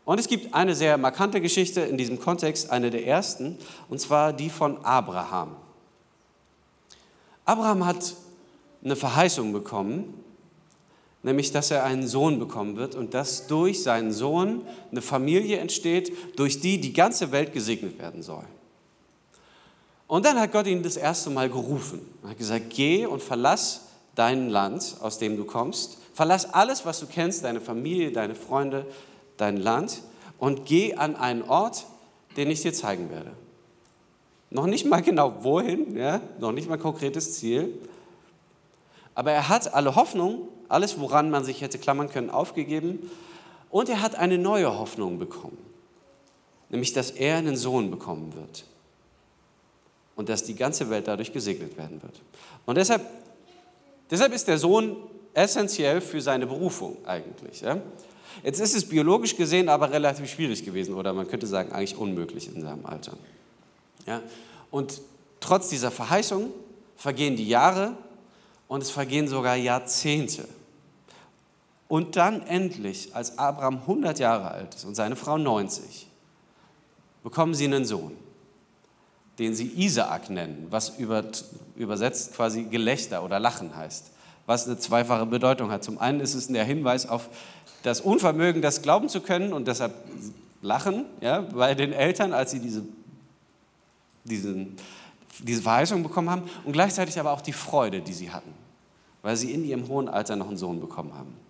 Und 0.06 0.20
es 0.20 0.28
gibt 0.28 0.54
eine 0.54 0.75
sehr 0.75 0.98
markante 0.98 1.42
Geschichte 1.42 1.82
in 1.82 1.98
diesem 1.98 2.20
Kontext, 2.20 2.70
eine 2.70 2.90
der 2.90 3.08
ersten, 3.08 3.58
und 3.90 4.00
zwar 4.00 4.34
die 4.34 4.50
von 4.50 4.84
Abraham. 4.84 5.56
Abraham 7.46 7.86
hat 7.86 8.16
eine 8.84 8.96
Verheißung 8.96 9.54
bekommen, 9.54 10.23
nämlich 11.24 11.51
dass 11.51 11.72
er 11.72 11.84
einen 11.84 12.08
Sohn 12.08 12.39
bekommen 12.39 12.77
wird 12.77 12.96
und 12.96 13.13
dass 13.13 13.48
durch 13.48 13.82
seinen 13.82 14.12
Sohn 14.12 14.62
eine 14.92 15.01
Familie 15.01 15.58
entsteht, 15.58 16.38
durch 16.38 16.60
die 16.60 16.80
die 16.80 16.94
ganze 16.94 17.32
Welt 17.32 17.53
gesegnet 17.53 17.98
werden 18.00 18.22
soll. 18.22 18.44
Und 20.08 20.25
dann 20.25 20.39
hat 20.39 20.51
Gott 20.51 20.68
ihn 20.68 20.84
das 20.84 20.98
erste 20.98 21.30
Mal 21.30 21.50
gerufen. 21.50 22.01
Er 22.24 22.32
hat 22.32 22.38
gesagt, 22.38 22.65
geh 22.70 23.06
und 23.06 23.24
verlass 23.24 23.88
dein 24.15 24.50
Land, 24.50 24.98
aus 25.01 25.18
dem 25.18 25.38
du 25.38 25.46
kommst, 25.46 25.98
Verlass 26.13 26.53
alles, 26.53 26.86
was 26.86 27.00
du 27.00 27.08
kennst, 27.08 27.44
deine 27.44 27.60
Familie, 27.60 28.12
deine 28.12 28.36
Freunde, 28.36 28.86
dein 29.38 29.58
Land 29.58 30.01
und 30.38 30.65
geh 30.65 30.94
an 30.94 31.15
einen 31.15 31.42
Ort, 31.42 31.86
den 32.38 32.51
ich 32.51 32.62
dir 32.62 32.74
zeigen 32.74 33.10
werde. 33.10 33.32
Noch 34.51 34.68
nicht 34.68 34.86
mal 34.86 35.01
genau 35.01 35.44
wohin, 35.44 35.98
ja? 35.98 36.22
noch 36.39 36.51
nicht 36.51 36.70
mal 36.70 36.77
konkretes 36.77 37.34
Ziel. 37.34 37.74
Aber 39.15 39.32
er 39.32 39.50
hat 39.50 39.74
alle 39.74 39.96
Hoffnung, 39.96 40.48
alles, 40.74 41.00
woran 41.00 41.30
man 41.30 41.44
sich 41.44 41.62
hätte 41.62 41.77
klammern 41.77 42.10
können, 42.10 42.30
aufgegeben. 42.30 43.10
Und 43.70 43.89
er 43.89 44.01
hat 44.01 44.15
eine 44.15 44.38
neue 44.38 44.77
Hoffnung 44.77 45.20
bekommen. 45.20 45.58
Nämlich, 46.70 46.94
dass 46.94 47.12
er 47.12 47.38
einen 47.38 47.56
Sohn 47.56 47.92
bekommen 47.92 48.34
wird. 48.36 48.65
Und 50.15 50.30
dass 50.30 50.44
die 50.44 50.56
ganze 50.56 50.89
Welt 50.89 51.08
dadurch 51.08 51.32
gesegnet 51.32 51.77
werden 51.77 52.01
wird. 52.01 52.22
Und 52.65 52.75
deshalb, 52.75 53.01
deshalb 54.10 54.34
ist 54.34 54.48
der 54.48 54.58
Sohn 54.58 54.98
essentiell 55.34 56.01
für 56.01 56.22
seine 56.22 56.46
Berufung 56.46 56.98
eigentlich. 57.06 57.62
Ja? 57.62 57.77
Jetzt 58.44 58.60
ist 58.60 58.75
es 58.75 58.88
biologisch 58.88 59.36
gesehen 59.36 59.70
aber 59.70 59.92
relativ 59.92 60.30
schwierig 60.30 60.65
gewesen 60.65 60.96
oder 60.96 61.13
man 61.13 61.27
könnte 61.27 61.48
sagen 61.48 61.72
eigentlich 61.72 61.98
unmöglich 61.98 62.53
in 62.53 62.62
seinem 62.62 62.86
Alter. 62.86 63.13
Ja? 64.06 64.22
Und 64.72 65.01
trotz 65.39 65.70
dieser 65.70 65.92
Verheißung 65.92 66.51
vergehen 66.96 67.36
die 67.36 67.48
Jahre 67.48 67.96
und 68.68 68.82
es 68.82 68.89
vergehen 68.89 69.27
sogar 69.27 69.56
Jahrzehnte. 69.56 70.48
Und 71.94 72.16
dann 72.16 72.42
endlich, 72.48 73.16
als 73.16 73.38
Abraham 73.38 73.82
100 73.82 74.18
Jahre 74.18 74.50
alt 74.50 74.74
ist 74.74 74.84
und 74.84 74.96
seine 74.96 75.16
Frau 75.16 75.38
90, 75.38 76.08
bekommen 77.22 77.54
sie 77.54 77.66
einen 77.66 77.86
Sohn, 77.86 78.14
den 79.38 79.54
sie 79.54 79.68
Isaak 79.68 80.32
nennen, 80.32 80.66
was 80.72 80.94
übersetzt 81.76 82.34
quasi 82.34 82.64
Gelächter 82.64 83.24
oder 83.24 83.40
Lachen 83.40 83.76
heißt 83.76 84.10
was 84.48 84.66
eine 84.66 84.80
zweifache 84.80 85.28
Bedeutung 85.28 85.70
hat. 85.70 85.84
Zum 85.84 86.00
einen 86.00 86.20
ist 86.20 86.34
es 86.34 86.48
der 86.48 86.66
Hinweis 86.66 87.08
auf 87.08 87.30
das 87.84 88.02
Unvermögen, 88.02 88.64
das 88.64 88.82
glauben 88.82 89.08
zu 89.08 89.22
können 89.22 89.54
und 89.54 89.68
deshalb 89.68 89.94
lachen 90.64 91.06
ja, 91.22 91.42
bei 91.42 91.76
den 91.76 91.94
Eltern, 91.94 92.34
als 92.34 92.50
sie 92.52 92.60
diese, 92.60 92.84
diesen, 94.24 94.78
diese 95.40 95.62
Verheißung 95.62 96.02
bekommen 96.02 96.32
haben 96.32 96.50
und 96.66 96.74
gleichzeitig 96.74 97.20
aber 97.20 97.32
auch 97.32 97.42
die 97.42 97.54
Freude, 97.54 98.02
die 98.02 98.14
sie 98.14 98.32
hatten, 98.32 98.52
weil 99.22 99.36
sie 99.36 99.52
in 99.52 99.64
ihrem 99.64 99.88
hohen 99.88 100.10
Alter 100.10 100.36
noch 100.36 100.48
einen 100.48 100.58
Sohn 100.58 100.80
bekommen 100.80 101.14
haben. 101.14 101.43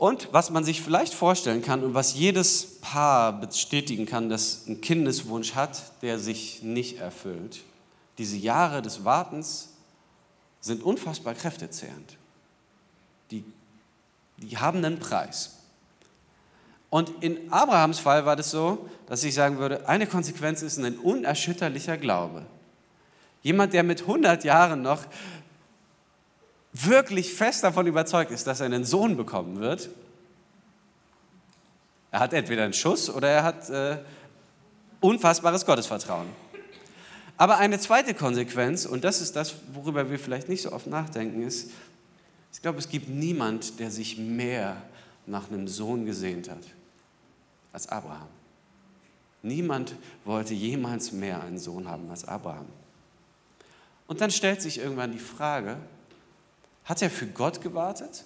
Und 0.00 0.28
was 0.32 0.48
man 0.48 0.64
sich 0.64 0.80
vielleicht 0.80 1.12
vorstellen 1.12 1.60
kann 1.60 1.84
und 1.84 1.92
was 1.92 2.14
jedes 2.14 2.80
Paar 2.80 3.38
bestätigen 3.38 4.06
kann, 4.06 4.30
das 4.30 4.62
einen 4.66 4.80
Kindeswunsch 4.80 5.54
hat, 5.54 5.82
der 6.00 6.18
sich 6.18 6.62
nicht 6.62 6.96
erfüllt, 6.96 7.60
diese 8.16 8.38
Jahre 8.38 8.80
des 8.80 9.04
Wartens, 9.04 9.74
sind 10.62 10.82
unfassbar 10.82 11.34
kräftezehrend. 11.34 12.16
Die, 13.30 13.44
die 14.38 14.56
haben 14.56 14.82
einen 14.82 14.98
Preis. 14.98 15.56
Und 16.88 17.12
in 17.22 17.52
Abrahams 17.52 17.98
Fall 17.98 18.24
war 18.24 18.36
das 18.36 18.50
so, 18.50 18.88
dass 19.06 19.22
ich 19.22 19.34
sagen 19.34 19.58
würde, 19.58 19.86
eine 19.86 20.06
Konsequenz 20.06 20.62
ist 20.62 20.78
ein 20.78 20.96
unerschütterlicher 20.96 21.98
Glaube. 21.98 22.46
Jemand, 23.42 23.74
der 23.74 23.82
mit 23.82 24.00
100 24.00 24.44
Jahren 24.44 24.80
noch 24.80 25.04
wirklich 26.72 27.32
fest 27.32 27.64
davon 27.64 27.86
überzeugt 27.86 28.30
ist, 28.30 28.46
dass 28.46 28.60
er 28.60 28.66
einen 28.66 28.84
Sohn 28.84 29.16
bekommen 29.16 29.60
wird, 29.60 29.90
er 32.10 32.20
hat 32.20 32.32
entweder 32.32 32.64
einen 32.64 32.72
Schuss 32.72 33.08
oder 33.08 33.28
er 33.28 33.44
hat 33.44 33.70
äh, 33.70 33.98
unfassbares 35.00 35.64
Gottesvertrauen. 35.64 36.26
Aber 37.36 37.56
eine 37.58 37.78
zweite 37.78 38.14
Konsequenz, 38.14 38.84
und 38.84 39.04
das 39.04 39.20
ist 39.20 39.36
das, 39.36 39.54
worüber 39.72 40.10
wir 40.10 40.18
vielleicht 40.18 40.48
nicht 40.48 40.62
so 40.62 40.72
oft 40.72 40.86
nachdenken, 40.86 41.42
ist, 41.42 41.70
ich 42.52 42.60
glaube, 42.60 42.78
es 42.78 42.88
gibt 42.88 43.08
niemand, 43.08 43.78
der 43.78 43.90
sich 43.90 44.18
mehr 44.18 44.76
nach 45.26 45.50
einem 45.50 45.68
Sohn 45.68 46.04
gesehnt 46.04 46.50
hat 46.50 46.64
als 47.72 47.88
Abraham. 47.88 48.28
Niemand 49.42 49.94
wollte 50.24 50.52
jemals 50.52 51.12
mehr 51.12 51.42
einen 51.42 51.58
Sohn 51.58 51.88
haben 51.88 52.10
als 52.10 52.26
Abraham. 52.26 52.66
Und 54.06 54.20
dann 54.20 54.30
stellt 54.30 54.60
sich 54.60 54.78
irgendwann 54.78 55.12
die 55.12 55.18
Frage, 55.18 55.76
hat 56.90 57.00
er 57.00 57.08
für 57.08 57.26
Gott 57.26 57.62
gewartet? 57.62 58.24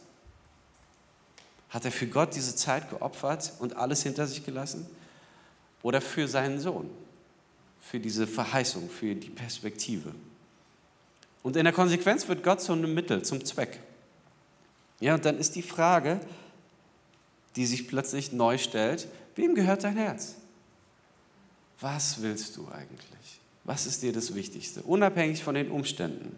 Hat 1.68 1.84
er 1.84 1.92
für 1.92 2.08
Gott 2.08 2.34
diese 2.34 2.56
Zeit 2.56 2.90
geopfert 2.90 3.52
und 3.60 3.76
alles 3.76 4.02
hinter 4.02 4.26
sich 4.26 4.44
gelassen? 4.44 4.86
Oder 5.82 6.00
für 6.00 6.26
seinen 6.26 6.58
Sohn? 6.58 6.90
für 7.84 8.00
diese 8.00 8.26
Verheißung, 8.26 8.88
für 8.88 9.14
die 9.14 9.28
Perspektive. 9.28 10.14
Und 11.42 11.56
in 11.56 11.64
der 11.64 11.72
Konsequenz 11.72 12.26
wird 12.26 12.42
Gott 12.42 12.62
zu 12.62 12.72
einem 12.72 12.94
Mittel, 12.94 13.22
zum 13.22 13.44
Zweck. 13.44 13.78
Ja, 15.00 15.14
und 15.14 15.24
dann 15.24 15.38
ist 15.38 15.54
die 15.54 15.62
Frage, 15.62 16.18
die 17.56 17.66
sich 17.66 17.86
plötzlich 17.86 18.32
neu 18.32 18.56
stellt, 18.56 19.06
wem 19.36 19.54
gehört 19.54 19.84
dein 19.84 19.96
Herz? 19.96 20.36
Was 21.78 22.22
willst 22.22 22.56
du 22.56 22.66
eigentlich? 22.68 23.40
Was 23.64 23.86
ist 23.86 24.02
dir 24.02 24.12
das 24.12 24.34
Wichtigste? 24.34 24.82
Unabhängig 24.82 25.44
von 25.44 25.54
den 25.54 25.70
Umständen. 25.70 26.34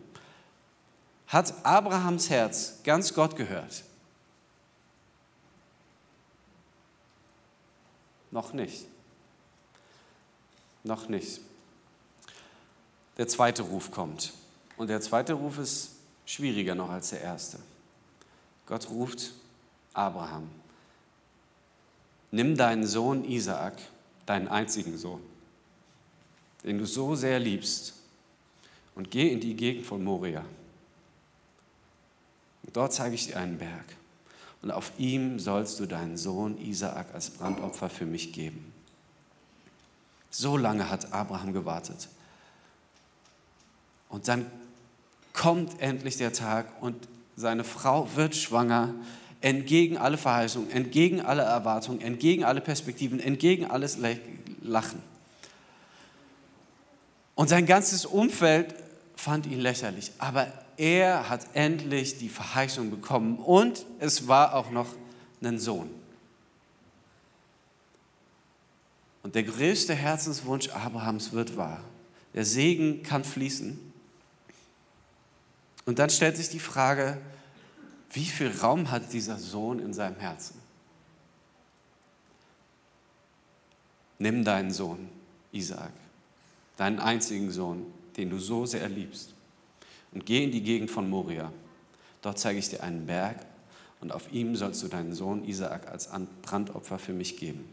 Hat 1.28 1.52
Abrahams 1.64 2.30
Herz 2.30 2.80
ganz 2.84 3.12
Gott 3.12 3.36
gehört? 3.36 3.82
Noch 8.30 8.52
nicht. 8.52 8.86
Noch 10.84 11.08
nicht. 11.08 11.40
Der 13.16 13.26
zweite 13.26 13.62
Ruf 13.62 13.90
kommt. 13.90 14.32
Und 14.76 14.88
der 14.88 15.00
zweite 15.00 15.32
Ruf 15.32 15.58
ist 15.58 15.92
schwieriger 16.26 16.74
noch 16.74 16.90
als 16.90 17.10
der 17.10 17.22
erste. 17.22 17.58
Gott 18.66 18.88
ruft 18.90 19.32
Abraham. 19.94 20.50
Nimm 22.30 22.56
deinen 22.56 22.86
Sohn 22.86 23.24
Isaak, 23.24 23.78
deinen 24.26 24.48
einzigen 24.48 24.98
Sohn, 24.98 25.22
den 26.64 26.78
du 26.78 26.84
so 26.84 27.14
sehr 27.14 27.38
liebst, 27.38 27.94
und 28.94 29.10
geh 29.10 29.30
in 29.30 29.40
die 29.40 29.54
Gegend 29.54 29.86
von 29.86 30.02
Moria. 30.02 30.44
Und 32.66 32.76
dort 32.76 32.92
zeige 32.92 33.14
ich 33.14 33.28
dir 33.28 33.38
einen 33.38 33.58
Berg. 33.58 33.84
Und 34.62 34.70
auf 34.70 34.92
ihm 34.98 35.38
sollst 35.38 35.78
du 35.78 35.86
deinen 35.86 36.16
Sohn 36.16 36.58
Isaak 36.58 37.14
als 37.14 37.30
Brandopfer 37.30 37.88
für 37.88 38.06
mich 38.06 38.32
geben. 38.32 38.72
So 40.30 40.56
lange 40.56 40.90
hat 40.90 41.12
Abraham 41.12 41.52
gewartet. 41.52 42.08
Und 44.08 44.28
dann 44.28 44.46
kommt 45.32 45.80
endlich 45.80 46.16
der 46.16 46.32
Tag 46.32 46.66
und 46.80 46.96
seine 47.36 47.64
Frau 47.64 48.08
wird 48.16 48.34
schwanger, 48.34 48.94
entgegen 49.40 49.98
alle 49.98 50.16
Verheißungen, 50.16 50.70
entgegen 50.70 51.20
alle 51.20 51.42
Erwartungen, 51.42 52.00
entgegen 52.00 52.44
alle 52.44 52.60
Perspektiven, 52.60 53.20
entgegen 53.20 53.66
alles 53.70 53.98
Lachen. 54.62 55.02
Und 57.34 57.48
sein 57.48 57.66
ganzes 57.66 58.06
Umfeld 58.06 58.74
fand 59.14 59.46
ihn 59.46 59.60
lächerlich, 59.60 60.10
aber 60.18 60.48
er 60.76 61.28
hat 61.28 61.46
endlich 61.54 62.18
die 62.18 62.28
Verheißung 62.28 62.90
bekommen 62.90 63.38
und 63.38 63.86
es 63.98 64.28
war 64.28 64.54
auch 64.54 64.70
noch 64.70 64.88
ein 65.42 65.58
Sohn. 65.58 65.90
Und 69.22 69.34
der 69.34 69.42
größte 69.42 69.94
Herzenswunsch 69.94 70.68
Abrahams 70.70 71.32
wird 71.32 71.56
wahr. 71.56 71.80
Der 72.34 72.44
Segen 72.44 73.02
kann 73.02 73.24
fließen. 73.24 73.78
Und 75.84 75.98
dann 75.98 76.10
stellt 76.10 76.36
sich 76.36 76.48
die 76.48 76.60
Frage, 76.60 77.18
wie 78.12 78.24
viel 78.24 78.50
Raum 78.50 78.90
hat 78.90 79.12
dieser 79.12 79.38
Sohn 79.38 79.78
in 79.78 79.92
seinem 79.92 80.16
Herzen? 80.16 80.60
Nimm 84.18 84.44
deinen 84.44 84.70
Sohn, 84.70 85.08
Isaak, 85.52 85.92
deinen 86.76 86.98
einzigen 86.98 87.50
Sohn, 87.50 87.86
den 88.16 88.30
du 88.30 88.38
so 88.38 88.64
sehr 88.64 88.88
liebst, 88.88 89.34
und 90.16 90.26
geh 90.26 90.42
in 90.42 90.50
die 90.50 90.62
Gegend 90.62 90.90
von 90.90 91.08
Moria. 91.08 91.52
Dort 92.22 92.38
zeige 92.38 92.58
ich 92.58 92.68
dir 92.68 92.82
einen 92.82 93.06
Berg 93.06 93.46
und 94.00 94.12
auf 94.12 94.32
ihm 94.32 94.56
sollst 94.56 94.82
du 94.82 94.88
deinen 94.88 95.14
Sohn 95.14 95.44
Isaak 95.44 95.88
als 95.88 96.08
Brandopfer 96.42 96.98
für 96.98 97.12
mich 97.12 97.36
geben. 97.36 97.68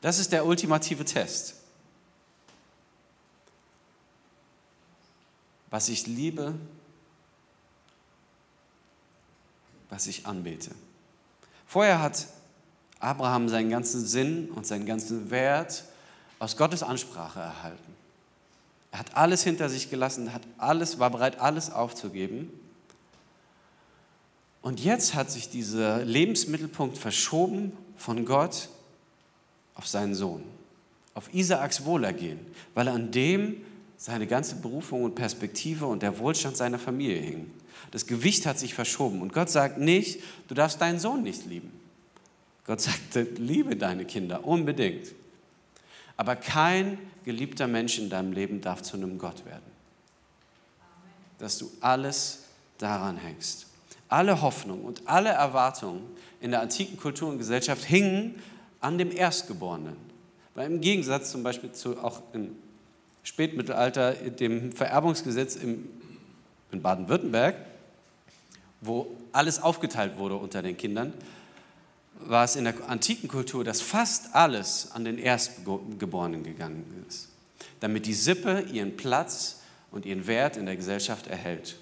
Das 0.00 0.18
ist 0.18 0.32
der 0.32 0.46
ultimative 0.46 1.04
Test. 1.04 1.56
was 5.74 5.88
ich 5.88 6.06
liebe, 6.06 6.54
was 9.88 10.06
ich 10.06 10.24
anbete. 10.24 10.70
Vorher 11.66 12.00
hat 12.00 12.28
Abraham 13.00 13.48
seinen 13.48 13.70
ganzen 13.70 14.06
Sinn 14.06 14.50
und 14.50 14.68
seinen 14.68 14.86
ganzen 14.86 15.32
Wert 15.32 15.82
aus 16.38 16.56
Gottes 16.56 16.84
Ansprache 16.84 17.40
erhalten. 17.40 17.93
Er 18.94 19.00
hat 19.00 19.16
alles 19.16 19.42
hinter 19.42 19.68
sich 19.68 19.90
gelassen, 19.90 20.32
hat 20.32 20.42
alles, 20.56 21.00
war 21.00 21.10
bereit, 21.10 21.40
alles 21.40 21.68
aufzugeben. 21.68 22.48
Und 24.62 24.78
jetzt 24.78 25.16
hat 25.16 25.32
sich 25.32 25.50
dieser 25.50 26.04
Lebensmittelpunkt 26.04 26.96
verschoben 26.96 27.72
von 27.96 28.24
Gott 28.24 28.68
auf 29.74 29.88
seinen 29.88 30.14
Sohn, 30.14 30.44
auf 31.12 31.34
Isaaks 31.34 31.84
Wohlergehen, 31.84 32.38
weil 32.74 32.86
an 32.86 33.10
dem 33.10 33.56
seine 33.96 34.28
ganze 34.28 34.54
Berufung 34.54 35.02
und 35.02 35.16
Perspektive 35.16 35.86
und 35.86 36.04
der 36.04 36.20
Wohlstand 36.20 36.56
seiner 36.56 36.78
Familie 36.78 37.20
hing. 37.20 37.50
Das 37.90 38.06
Gewicht 38.06 38.46
hat 38.46 38.60
sich 38.60 38.74
verschoben 38.74 39.22
und 39.22 39.32
Gott 39.32 39.50
sagt 39.50 39.76
nicht, 39.76 40.22
du 40.46 40.54
darfst 40.54 40.80
deinen 40.80 41.00
Sohn 41.00 41.24
nicht 41.24 41.46
lieben. 41.46 41.72
Gott 42.64 42.80
sagt, 42.80 43.16
liebe 43.38 43.74
deine 43.74 44.04
Kinder 44.04 44.44
unbedingt. 44.44 45.08
Aber 46.16 46.36
kein 46.36 46.96
geliebter 47.24 47.66
Mensch 47.66 47.98
in 47.98 48.10
deinem 48.10 48.32
Leben 48.32 48.60
darf 48.60 48.82
zu 48.82 48.96
einem 48.96 49.18
Gott 49.18 49.44
werden. 49.44 49.64
Dass 51.38 51.58
du 51.58 51.70
alles 51.80 52.44
daran 52.78 53.16
hängst. 53.16 53.66
Alle 54.08 54.42
Hoffnung 54.42 54.84
und 54.84 55.02
alle 55.06 55.30
Erwartungen 55.30 56.02
in 56.40 56.50
der 56.50 56.60
antiken 56.60 56.96
Kultur 56.96 57.30
und 57.30 57.38
Gesellschaft 57.38 57.84
hingen 57.84 58.36
an 58.80 58.98
dem 58.98 59.10
Erstgeborenen. 59.10 59.96
Weil 60.54 60.70
im 60.70 60.80
Gegensatz 60.80 61.30
zum 61.32 61.42
Beispiel 61.42 61.72
zu 61.72 61.98
auch 62.02 62.22
in 62.32 62.54
Spätmittelalter 63.22 64.12
dem 64.12 64.70
Vererbungsgesetz 64.72 65.56
im, 65.56 65.88
in 66.70 66.82
Baden-Württemberg, 66.82 67.56
wo 68.82 69.06
alles 69.32 69.62
aufgeteilt 69.62 70.18
wurde 70.18 70.36
unter 70.36 70.62
den 70.62 70.76
Kindern, 70.76 71.14
war 72.28 72.44
es 72.44 72.56
in 72.56 72.64
der 72.64 72.88
antiken 72.88 73.28
Kultur, 73.28 73.64
dass 73.64 73.80
fast 73.80 74.34
alles 74.34 74.90
an 74.92 75.04
den 75.04 75.18
Erstgeborenen 75.18 76.42
gegangen 76.42 77.04
ist, 77.08 77.28
damit 77.80 78.06
die 78.06 78.14
Sippe 78.14 78.60
ihren 78.72 78.96
Platz 78.96 79.60
und 79.90 80.06
ihren 80.06 80.26
Wert 80.26 80.56
in 80.56 80.66
der 80.66 80.76
Gesellschaft 80.76 81.26
erhält. 81.26 81.76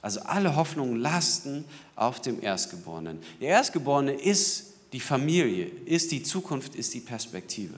Also 0.00 0.20
alle 0.20 0.56
Hoffnungen 0.56 0.96
lasten 0.96 1.64
auf 1.96 2.20
dem 2.20 2.42
Erstgeborenen. 2.42 3.20
Der 3.40 3.50
Erstgeborene 3.50 4.12
ist 4.12 4.74
die 4.92 5.00
Familie, 5.00 5.66
ist 5.84 6.12
die 6.12 6.22
Zukunft, 6.22 6.74
ist 6.74 6.94
die 6.94 7.00
Perspektive. 7.00 7.76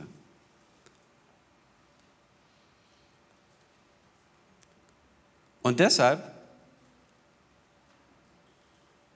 Und 5.63 5.81
deshalb 5.81 6.40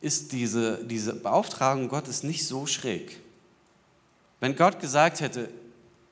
ist 0.05 0.33
diese, 0.33 0.85
diese 0.85 1.15
Beauftragung 1.15 1.89
Gottes 1.89 2.23
nicht 2.23 2.47
so 2.47 2.67
schräg. 2.67 3.21
Wenn 4.41 4.55
Gott 4.57 4.81
gesagt 4.81 5.21
hätte, 5.21 5.49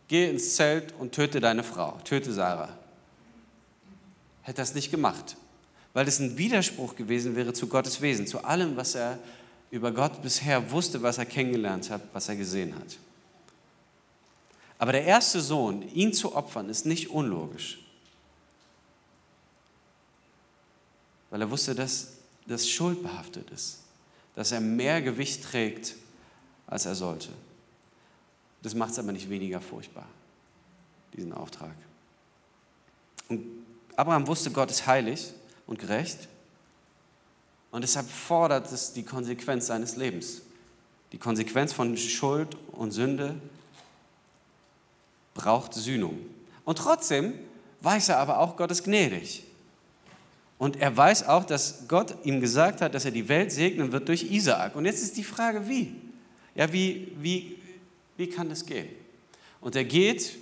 geh 0.08 0.28
ins 0.28 0.56
Zelt 0.56 0.94
und 0.98 1.12
töte 1.12 1.40
deine 1.40 1.62
Frau, 1.62 1.98
töte 2.04 2.32
Sarah, 2.32 2.76
hätte 4.42 4.62
er 4.62 4.64
es 4.64 4.74
nicht 4.74 4.90
gemacht, 4.90 5.36
weil 5.92 6.08
es 6.08 6.18
ein 6.18 6.38
Widerspruch 6.38 6.96
gewesen 6.96 7.36
wäre 7.36 7.52
zu 7.52 7.68
Gottes 7.68 8.00
Wesen, 8.00 8.26
zu 8.26 8.44
allem, 8.44 8.76
was 8.76 8.94
er 8.94 9.18
über 9.70 9.92
Gott 9.92 10.22
bisher 10.22 10.70
wusste, 10.70 11.02
was 11.02 11.18
er 11.18 11.26
kennengelernt 11.26 11.90
hat, 11.90 12.02
was 12.12 12.28
er 12.28 12.36
gesehen 12.36 12.74
hat. 12.74 12.98
Aber 14.78 14.92
der 14.92 15.04
erste 15.04 15.40
Sohn, 15.40 15.82
ihn 15.94 16.12
zu 16.12 16.34
opfern, 16.34 16.68
ist 16.68 16.86
nicht 16.86 17.10
unlogisch. 17.10 17.82
weil 21.32 21.40
er 21.40 21.50
wusste, 21.50 21.74
dass 21.74 22.08
das 22.46 22.68
schuldbehaftet 22.68 23.50
ist, 23.52 23.78
dass 24.34 24.52
er 24.52 24.60
mehr 24.60 25.02
Gewicht 25.02 25.44
trägt, 25.44 25.94
als 26.66 26.86
er 26.86 26.94
sollte. 26.94 27.28
Das 28.62 28.74
macht 28.74 28.92
es 28.92 28.98
aber 28.98 29.12
nicht 29.12 29.28
weniger 29.28 29.60
furchtbar, 29.60 30.06
diesen 31.14 31.32
Auftrag. 31.32 31.74
Und 33.28 33.44
Abraham 33.96 34.26
wusste, 34.26 34.50
Gott 34.50 34.70
ist 34.70 34.86
heilig 34.86 35.32
und 35.66 35.78
gerecht 35.78 36.28
und 37.72 37.82
deshalb 37.82 38.08
fordert 38.08 38.70
es 38.70 38.92
die 38.92 39.02
Konsequenz 39.02 39.66
seines 39.66 39.96
Lebens. 39.96 40.42
Die 41.10 41.18
Konsequenz 41.18 41.72
von 41.72 41.96
Schuld 41.96 42.56
und 42.72 42.92
Sünde 42.92 43.34
braucht 45.34 45.74
Sühnung. 45.74 46.18
Und 46.64 46.78
trotzdem 46.78 47.34
weiß 47.80 48.10
er 48.10 48.18
aber 48.18 48.38
auch, 48.38 48.56
Gott 48.56 48.70
ist 48.70 48.84
gnädig. 48.84 49.44
Und 50.62 50.80
er 50.80 50.96
weiß 50.96 51.26
auch, 51.26 51.42
dass 51.42 51.88
Gott 51.88 52.14
ihm 52.22 52.40
gesagt 52.40 52.82
hat, 52.82 52.94
dass 52.94 53.04
er 53.04 53.10
die 53.10 53.28
Welt 53.28 53.50
segnen 53.50 53.90
wird 53.90 54.06
durch 54.06 54.30
Isaak. 54.30 54.76
Und 54.76 54.84
jetzt 54.84 55.02
ist 55.02 55.16
die 55.16 55.24
Frage, 55.24 55.68
wie? 55.68 55.92
Ja, 56.54 56.72
wie, 56.72 57.10
wie, 57.18 57.56
wie 58.16 58.28
kann 58.28 58.48
das 58.48 58.64
gehen? 58.64 58.88
Und 59.60 59.74
er 59.74 59.82
geht 59.82 60.36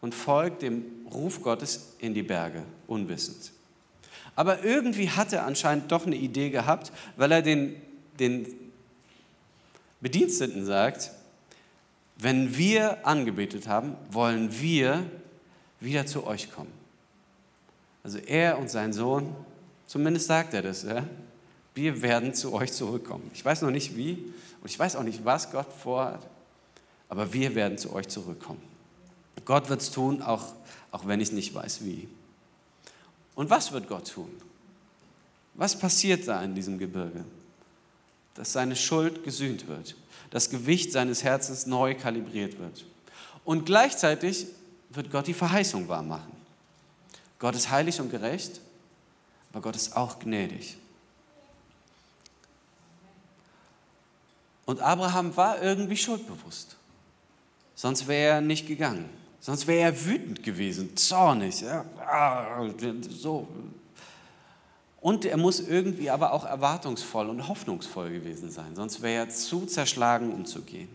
und 0.00 0.14
folgt 0.14 0.62
dem 0.62 0.86
Ruf 1.12 1.42
Gottes 1.42 1.92
in 1.98 2.14
die 2.14 2.22
Berge, 2.22 2.62
unwissend. 2.86 3.52
Aber 4.34 4.64
irgendwie 4.64 5.10
hat 5.10 5.34
er 5.34 5.44
anscheinend 5.44 5.92
doch 5.92 6.06
eine 6.06 6.16
Idee 6.16 6.48
gehabt, 6.48 6.90
weil 7.18 7.30
er 7.30 7.42
den, 7.42 7.76
den 8.18 8.46
Bediensteten 10.00 10.64
sagt, 10.64 11.10
wenn 12.16 12.56
wir 12.56 13.06
angebetet 13.06 13.68
haben, 13.68 13.94
wollen 14.10 14.58
wir 14.58 15.04
wieder 15.80 16.06
zu 16.06 16.26
euch 16.26 16.50
kommen. 16.50 16.72
Also 18.02 18.16
er 18.16 18.56
und 18.56 18.70
sein 18.70 18.94
Sohn, 18.94 19.36
zumindest 19.90 20.28
sagt 20.28 20.54
er 20.54 20.62
das, 20.62 20.84
ja? 20.84 21.04
wir 21.74 22.00
werden 22.00 22.32
zu 22.32 22.52
euch 22.52 22.72
zurückkommen. 22.72 23.28
Ich 23.34 23.44
weiß 23.44 23.62
noch 23.62 23.72
nicht 23.72 23.96
wie 23.96 24.32
und 24.62 24.70
ich 24.70 24.78
weiß 24.78 24.94
auch 24.94 25.02
nicht, 25.02 25.24
was 25.24 25.50
Gott 25.50 25.66
vorhat, 25.72 26.24
aber 27.08 27.32
wir 27.32 27.56
werden 27.56 27.76
zu 27.76 27.92
euch 27.92 28.06
zurückkommen. 28.06 28.62
Gott 29.44 29.68
wird 29.68 29.80
es 29.80 29.90
tun, 29.90 30.22
auch, 30.22 30.52
auch 30.92 31.08
wenn 31.08 31.20
ich 31.20 31.32
nicht 31.32 31.52
weiß 31.52 31.84
wie. 31.84 32.06
Und 33.34 33.50
was 33.50 33.72
wird 33.72 33.88
Gott 33.88 34.12
tun? 34.12 34.30
Was 35.54 35.76
passiert 35.76 36.28
da 36.28 36.40
in 36.44 36.54
diesem 36.54 36.78
Gebirge? 36.78 37.24
Dass 38.34 38.52
seine 38.52 38.76
Schuld 38.76 39.24
gesühnt 39.24 39.66
wird, 39.66 39.96
das 40.30 40.50
Gewicht 40.50 40.92
seines 40.92 41.24
Herzens 41.24 41.66
neu 41.66 41.96
kalibriert 41.96 42.60
wird. 42.60 42.84
Und 43.44 43.66
gleichzeitig 43.66 44.46
wird 44.90 45.10
Gott 45.10 45.26
die 45.26 45.34
Verheißung 45.34 45.88
wahrmachen. 45.88 46.30
Gott 47.40 47.56
ist 47.56 47.70
heilig 47.70 48.00
und 48.00 48.10
gerecht, 48.10 48.60
aber 49.52 49.62
Gott 49.62 49.76
ist 49.76 49.96
auch 49.96 50.18
gnädig. 50.18 50.76
Und 54.66 54.80
Abraham 54.80 55.36
war 55.36 55.60
irgendwie 55.60 55.96
schuldbewusst. 55.96 56.76
Sonst 57.74 58.06
wäre 58.06 58.34
er 58.34 58.40
nicht 58.40 58.68
gegangen. 58.68 59.08
Sonst 59.40 59.66
wäre 59.66 59.80
er 59.80 60.06
wütend 60.06 60.42
gewesen, 60.42 60.96
zornig. 60.96 61.64
So. 63.08 63.48
Und 65.00 65.24
er 65.24 65.36
muss 65.38 65.60
irgendwie 65.60 66.10
aber 66.10 66.32
auch 66.32 66.44
erwartungsvoll 66.44 67.30
und 67.30 67.48
hoffnungsvoll 67.48 68.10
gewesen 68.10 68.50
sein. 68.50 68.76
Sonst 68.76 69.00
wäre 69.00 69.24
er 69.24 69.30
zu 69.30 69.64
zerschlagen, 69.64 70.32
um 70.32 70.44
zu 70.44 70.62
gehen. 70.62 70.90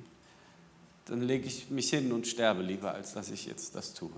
Dann 1.06 1.22
lege 1.22 1.48
ich 1.48 1.70
mich 1.70 1.90
hin 1.90 2.12
und 2.12 2.28
sterbe 2.28 2.62
lieber, 2.62 2.94
als 2.94 3.14
dass 3.14 3.30
ich 3.30 3.46
jetzt 3.46 3.76
das 3.76 3.94
tue. 3.94 4.12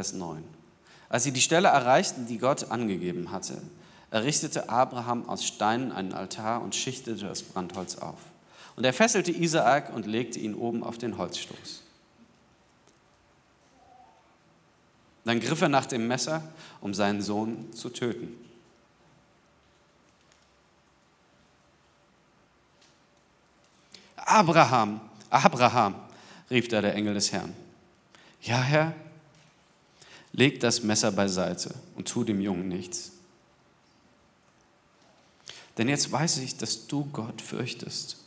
Vers 0.00 0.14
9. 0.14 0.42
Als 1.10 1.24
sie 1.24 1.30
die 1.30 1.42
Stelle 1.42 1.68
erreichten, 1.68 2.26
die 2.26 2.38
Gott 2.38 2.70
angegeben 2.70 3.32
hatte, 3.32 3.60
errichtete 4.10 4.70
Abraham 4.70 5.28
aus 5.28 5.44
Steinen 5.44 5.92
einen 5.92 6.14
Altar 6.14 6.62
und 6.62 6.74
schichtete 6.74 7.26
das 7.26 7.42
Brandholz 7.42 7.96
auf. 7.96 8.16
Und 8.76 8.84
er 8.84 8.94
fesselte 8.94 9.30
Isaak 9.30 9.94
und 9.94 10.06
legte 10.06 10.38
ihn 10.38 10.54
oben 10.54 10.82
auf 10.82 10.96
den 10.96 11.18
Holzstoß. 11.18 11.82
Dann 15.26 15.38
griff 15.38 15.60
er 15.60 15.68
nach 15.68 15.84
dem 15.84 16.08
Messer, 16.08 16.44
um 16.80 16.94
seinen 16.94 17.20
Sohn 17.20 17.70
zu 17.74 17.90
töten. 17.90 18.34
Abraham, 24.16 25.02
Abraham, 25.28 25.94
rief 26.50 26.68
da 26.68 26.80
der 26.80 26.94
Engel 26.94 27.12
des 27.12 27.32
Herrn. 27.32 27.54
Ja, 28.40 28.62
Herr, 28.62 28.94
leg 30.32 30.60
das 30.60 30.82
Messer 30.82 31.12
beiseite 31.12 31.74
und 31.96 32.08
tu 32.08 32.24
dem 32.24 32.40
Jungen 32.40 32.68
nichts. 32.68 33.12
Denn 35.78 35.88
jetzt 35.88 36.10
weiß 36.10 36.38
ich, 36.38 36.56
dass 36.56 36.86
du 36.86 37.04
Gott 37.12 37.40
fürchtest 37.40 38.20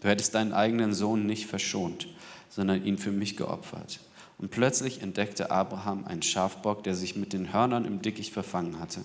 Du 0.00 0.08
hättest 0.08 0.34
deinen 0.34 0.52
eigenen 0.52 0.94
Sohn 0.94 1.26
nicht 1.26 1.46
verschont, 1.46 2.08
sondern 2.48 2.84
ihn 2.84 2.98
für 2.98 3.10
mich 3.10 3.36
geopfert. 3.36 4.00
Und 4.38 4.52
plötzlich 4.52 5.02
entdeckte 5.02 5.50
Abraham 5.50 6.04
einen 6.04 6.22
Schafbock, 6.22 6.84
der 6.84 6.94
sich 6.94 7.16
mit 7.16 7.32
den 7.32 7.52
Hörnern 7.52 7.84
im 7.84 8.02
Dickicht 8.02 8.32
verfangen 8.32 8.78
hatte. 8.78 9.00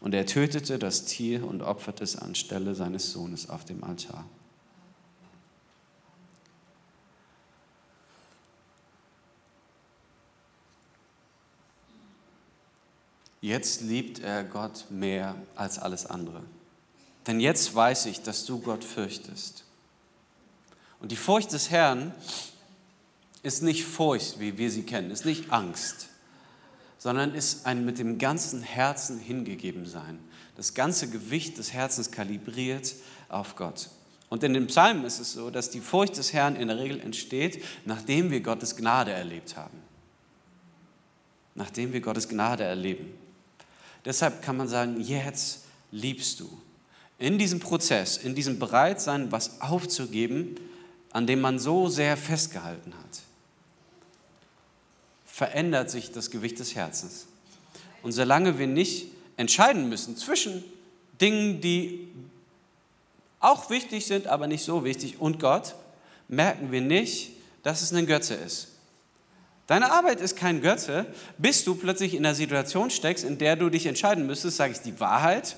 Und 0.00 0.14
er 0.14 0.24
tötete 0.24 0.78
das 0.78 1.04
Tier 1.04 1.46
und 1.46 1.60
opferte 1.60 2.02
es 2.02 2.16
anstelle 2.16 2.74
seines 2.74 3.12
Sohnes 3.12 3.50
auf 3.50 3.66
dem 3.66 3.84
Altar. 3.84 4.24
Jetzt 13.40 13.82
liebt 13.82 14.18
er 14.18 14.42
Gott 14.44 14.86
mehr 14.90 15.36
als 15.54 15.78
alles 15.78 16.06
andere. 16.06 16.42
Denn 17.26 17.40
jetzt 17.40 17.74
weiß 17.74 18.06
ich, 18.06 18.22
dass 18.22 18.46
du 18.46 18.58
Gott 18.58 18.84
fürchtest. 18.84 19.64
Und 21.00 21.12
die 21.12 21.16
Furcht 21.16 21.52
des 21.52 21.70
Herrn 21.70 22.12
ist 23.42 23.62
nicht 23.62 23.84
Furcht, 23.84 24.40
wie 24.40 24.58
wir 24.58 24.70
sie 24.70 24.82
kennen, 24.82 25.10
ist 25.10 25.24
nicht 25.24 25.52
Angst, 25.52 26.08
sondern 26.98 27.34
ist 27.34 27.66
ein 27.66 27.84
mit 27.84 27.98
dem 27.98 28.18
ganzen 28.18 28.62
Herzen 28.62 29.18
hingegeben 29.18 29.86
sein. 29.86 30.18
Das 30.56 30.74
ganze 30.74 31.08
Gewicht 31.08 31.58
des 31.58 31.72
Herzens 31.72 32.10
kalibriert 32.10 32.94
auf 33.28 33.54
Gott. 33.54 33.90
Und 34.28 34.42
in 34.42 34.54
den 34.54 34.66
Psalmen 34.66 35.04
ist 35.04 35.20
es 35.20 35.32
so, 35.32 35.50
dass 35.50 35.70
die 35.70 35.80
Furcht 35.80 36.16
des 36.16 36.32
Herrn 36.32 36.56
in 36.56 36.68
der 36.68 36.78
Regel 36.78 37.00
entsteht, 37.00 37.64
nachdem 37.84 38.30
wir 38.30 38.40
Gottes 38.40 38.76
Gnade 38.76 39.12
erlebt 39.12 39.56
haben. 39.56 39.78
Nachdem 41.54 41.92
wir 41.92 42.00
Gottes 42.00 42.28
Gnade 42.28 42.64
erleben. 42.64 43.14
Deshalb 44.04 44.42
kann 44.42 44.56
man 44.56 44.68
sagen, 44.68 45.00
jetzt 45.00 45.64
liebst 45.90 46.40
du. 46.40 46.48
In 47.18 47.38
diesem 47.38 47.60
Prozess, 47.60 48.16
in 48.16 48.34
diesem 48.34 48.58
Bereitsein, 48.58 49.32
was 49.32 49.60
aufzugeben, 49.60 50.54
an 51.12 51.26
dem 51.26 51.40
man 51.40 51.58
so 51.58 51.88
sehr 51.88 52.16
festgehalten 52.16 52.94
hat, 52.94 53.20
verändert 55.26 55.90
sich 55.90 56.12
das 56.12 56.30
Gewicht 56.30 56.58
des 56.58 56.74
Herzens. 56.74 57.26
Und 58.02 58.12
solange 58.12 58.58
wir 58.58 58.66
nicht 58.66 59.08
entscheiden 59.36 59.88
müssen 59.88 60.16
zwischen 60.16 60.64
Dingen, 61.20 61.60
die 61.60 62.08
auch 63.40 63.70
wichtig 63.70 64.06
sind, 64.06 64.26
aber 64.26 64.46
nicht 64.46 64.64
so 64.64 64.84
wichtig, 64.84 65.20
und 65.20 65.40
Gott, 65.40 65.74
merken 66.28 66.72
wir 66.72 66.80
nicht, 66.80 67.32
dass 67.62 67.82
es 67.82 67.92
ein 67.92 68.06
Götze 68.06 68.34
ist. 68.34 68.68
Deine 69.68 69.92
Arbeit 69.92 70.22
ist 70.22 70.34
kein 70.34 70.62
Götze, 70.62 71.04
bis 71.36 71.62
du 71.62 71.74
plötzlich 71.74 72.14
in 72.14 72.24
einer 72.24 72.34
Situation 72.34 72.88
steckst, 72.88 73.22
in 73.22 73.36
der 73.36 73.54
du 73.54 73.68
dich 73.68 73.84
entscheiden 73.84 74.26
müsstest, 74.26 74.56
sage 74.56 74.72
ich 74.72 74.80
die 74.80 74.98
Wahrheit, 74.98 75.56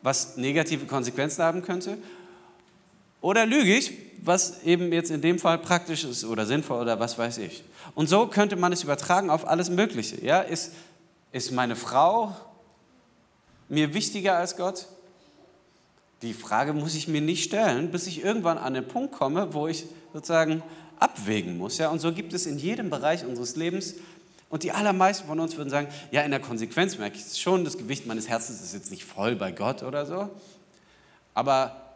was 0.00 0.36
negative 0.36 0.86
Konsequenzen 0.86 1.42
haben 1.42 1.62
könnte, 1.62 1.98
oder 3.20 3.46
lüge 3.46 3.76
ich, 3.76 3.92
was 4.22 4.62
eben 4.62 4.92
jetzt 4.92 5.10
in 5.10 5.20
dem 5.20 5.40
Fall 5.40 5.58
praktisch 5.58 6.04
ist 6.04 6.24
oder 6.24 6.46
sinnvoll 6.46 6.80
oder 6.80 7.00
was 7.00 7.18
weiß 7.18 7.38
ich. 7.38 7.64
Und 7.96 8.08
so 8.08 8.28
könnte 8.28 8.54
man 8.54 8.72
es 8.72 8.84
übertragen 8.84 9.28
auf 9.28 9.48
alles 9.48 9.70
Mögliche. 9.70 10.24
Ja? 10.24 10.40
Ist, 10.40 10.72
ist 11.32 11.50
meine 11.50 11.74
Frau 11.74 12.36
mir 13.68 13.92
wichtiger 13.92 14.36
als 14.36 14.56
Gott? 14.56 14.86
Die 16.22 16.32
Frage 16.32 16.74
muss 16.74 16.94
ich 16.94 17.08
mir 17.08 17.20
nicht 17.20 17.42
stellen, 17.42 17.90
bis 17.90 18.06
ich 18.06 18.22
irgendwann 18.22 18.58
an 18.58 18.74
den 18.74 18.86
Punkt 18.86 19.12
komme, 19.12 19.52
wo 19.52 19.66
ich 19.66 19.86
sozusagen 20.12 20.62
abwägen 21.00 21.56
muss. 21.56 21.78
Ja? 21.78 21.88
Und 21.88 22.00
so 22.00 22.12
gibt 22.12 22.32
es 22.32 22.46
in 22.46 22.58
jedem 22.58 22.90
Bereich 22.90 23.24
unseres 23.24 23.56
Lebens, 23.56 23.94
und 24.50 24.62
die 24.62 24.72
allermeisten 24.72 25.26
von 25.26 25.40
uns 25.40 25.58
würden 25.58 25.68
sagen, 25.68 25.88
ja, 26.10 26.22
in 26.22 26.30
der 26.30 26.40
Konsequenz 26.40 26.96
merke 26.96 27.18
ich 27.18 27.38
schon, 27.38 27.66
das 27.66 27.76
Gewicht 27.76 28.06
meines 28.06 28.28
Herzens 28.28 28.62
ist 28.62 28.72
jetzt 28.72 28.90
nicht 28.90 29.04
voll 29.04 29.36
bei 29.36 29.52
Gott 29.52 29.82
oder 29.82 30.06
so, 30.06 30.30
aber 31.34 31.88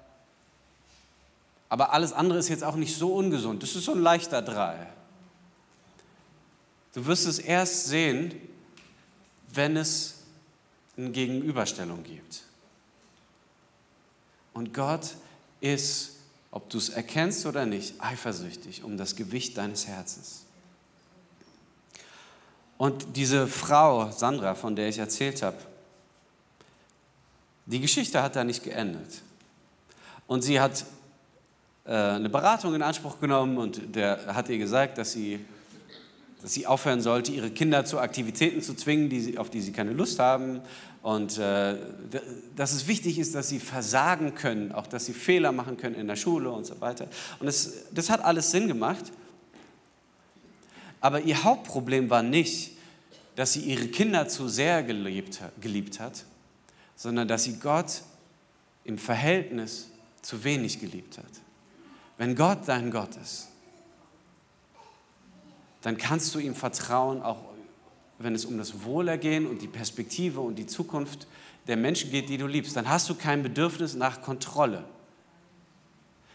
aber 1.72 1.94
alles 1.94 2.12
andere 2.12 2.38
ist 2.38 2.50
jetzt 2.50 2.64
auch 2.64 2.76
nicht 2.76 2.94
so 2.94 3.14
ungesund. 3.14 3.62
Das 3.62 3.74
ist 3.74 3.86
so 3.86 3.92
ein 3.92 4.02
leichter 4.02 4.42
Drei. 4.42 4.88
Du 6.92 7.06
wirst 7.06 7.26
es 7.26 7.38
erst 7.38 7.86
sehen, 7.86 8.34
wenn 9.54 9.78
es 9.78 10.18
eine 10.98 11.08
Gegenüberstellung 11.08 12.02
gibt. 12.02 12.42
Und 14.52 14.74
Gott 14.74 15.14
ist, 15.62 16.16
ob 16.52 16.68
du 16.70 16.78
es 16.78 16.90
erkennst 16.90 17.44
oder 17.46 17.66
nicht, 17.66 17.94
eifersüchtig 17.98 18.84
um 18.84 18.96
das 18.96 19.16
Gewicht 19.16 19.56
deines 19.56 19.88
Herzens. 19.88 20.44
Und 22.76 23.16
diese 23.16 23.48
Frau, 23.48 24.10
Sandra, 24.10 24.54
von 24.54 24.76
der 24.76 24.88
ich 24.88 24.98
erzählt 24.98 25.42
habe, 25.42 25.56
die 27.66 27.80
Geschichte 27.80 28.22
hat 28.22 28.36
da 28.36 28.44
nicht 28.44 28.62
geendet. 28.62 29.22
Und 30.26 30.42
sie 30.42 30.60
hat 30.60 30.84
äh, 31.86 31.92
eine 31.92 32.28
Beratung 32.28 32.74
in 32.74 32.82
Anspruch 32.82 33.18
genommen 33.18 33.56
und 33.56 33.94
der 33.94 34.34
hat 34.34 34.48
ihr 34.48 34.58
gesagt, 34.58 34.98
dass 34.98 35.12
sie, 35.12 35.44
dass 36.42 36.52
sie 36.52 36.66
aufhören 36.66 37.00
sollte, 37.00 37.30
ihre 37.32 37.50
Kinder 37.50 37.84
zu 37.84 38.00
Aktivitäten 38.00 38.60
zu 38.60 38.74
zwingen, 38.74 39.08
die 39.08 39.20
sie, 39.20 39.38
auf 39.38 39.48
die 39.48 39.60
sie 39.60 39.72
keine 39.72 39.92
Lust 39.92 40.18
haben 40.18 40.60
und 41.02 41.38
äh, 41.38 41.76
dass 42.56 42.72
es 42.72 42.88
wichtig 42.88 43.18
ist, 43.18 43.34
dass 43.34 43.48
sie 43.48 43.60
versagen 43.60 44.34
können, 44.34 44.72
auch 44.72 44.86
dass 44.86 45.06
sie 45.06 45.12
Fehler 45.12 45.52
machen 45.52 45.76
können 45.76 45.94
in 45.94 46.08
der 46.08 46.16
Schule 46.16 46.50
und 46.50 46.66
so 46.66 46.80
weiter. 46.80 47.06
Und 47.38 47.46
das, 47.46 47.72
das 47.92 48.10
hat 48.10 48.24
alles 48.24 48.50
Sinn 48.50 48.66
gemacht. 48.68 49.04
Aber 51.00 51.20
ihr 51.20 51.42
Hauptproblem 51.42 52.10
war 52.10 52.22
nicht, 52.22 52.72
dass 53.36 53.52
sie 53.54 53.60
ihre 53.60 53.86
Kinder 53.88 54.28
zu 54.28 54.48
sehr 54.48 54.82
geliebt, 54.82 55.40
geliebt 55.60 56.00
hat, 56.00 56.24
sondern 56.96 57.26
dass 57.28 57.44
sie 57.44 57.58
Gott 57.58 58.02
im 58.84 58.98
Verhältnis 58.98 59.88
zu 60.22 60.44
wenig 60.44 60.80
geliebt 60.80 61.18
hat. 61.18 61.24
Wenn 62.18 62.34
Gott 62.36 62.60
dein 62.66 62.90
Gott 62.90 63.16
ist, 63.16 63.48
dann 65.82 65.98
kannst 65.98 66.34
du 66.34 66.38
ihm 66.38 66.54
vertrauen, 66.54 67.22
auch 67.22 67.38
wenn 68.18 68.34
es 68.34 68.44
um 68.44 68.56
das 68.56 68.84
Wohlergehen 68.84 69.46
und 69.46 69.62
die 69.62 69.68
Perspektive 69.68 70.40
und 70.40 70.56
die 70.56 70.66
Zukunft 70.66 71.26
der 71.66 71.76
Menschen 71.76 72.10
geht, 72.10 72.28
die 72.28 72.38
du 72.38 72.46
liebst. 72.46 72.76
Dann 72.76 72.88
hast 72.88 73.08
du 73.08 73.14
kein 73.14 73.42
Bedürfnis 73.42 73.94
nach 73.94 74.22
Kontrolle. 74.22 74.84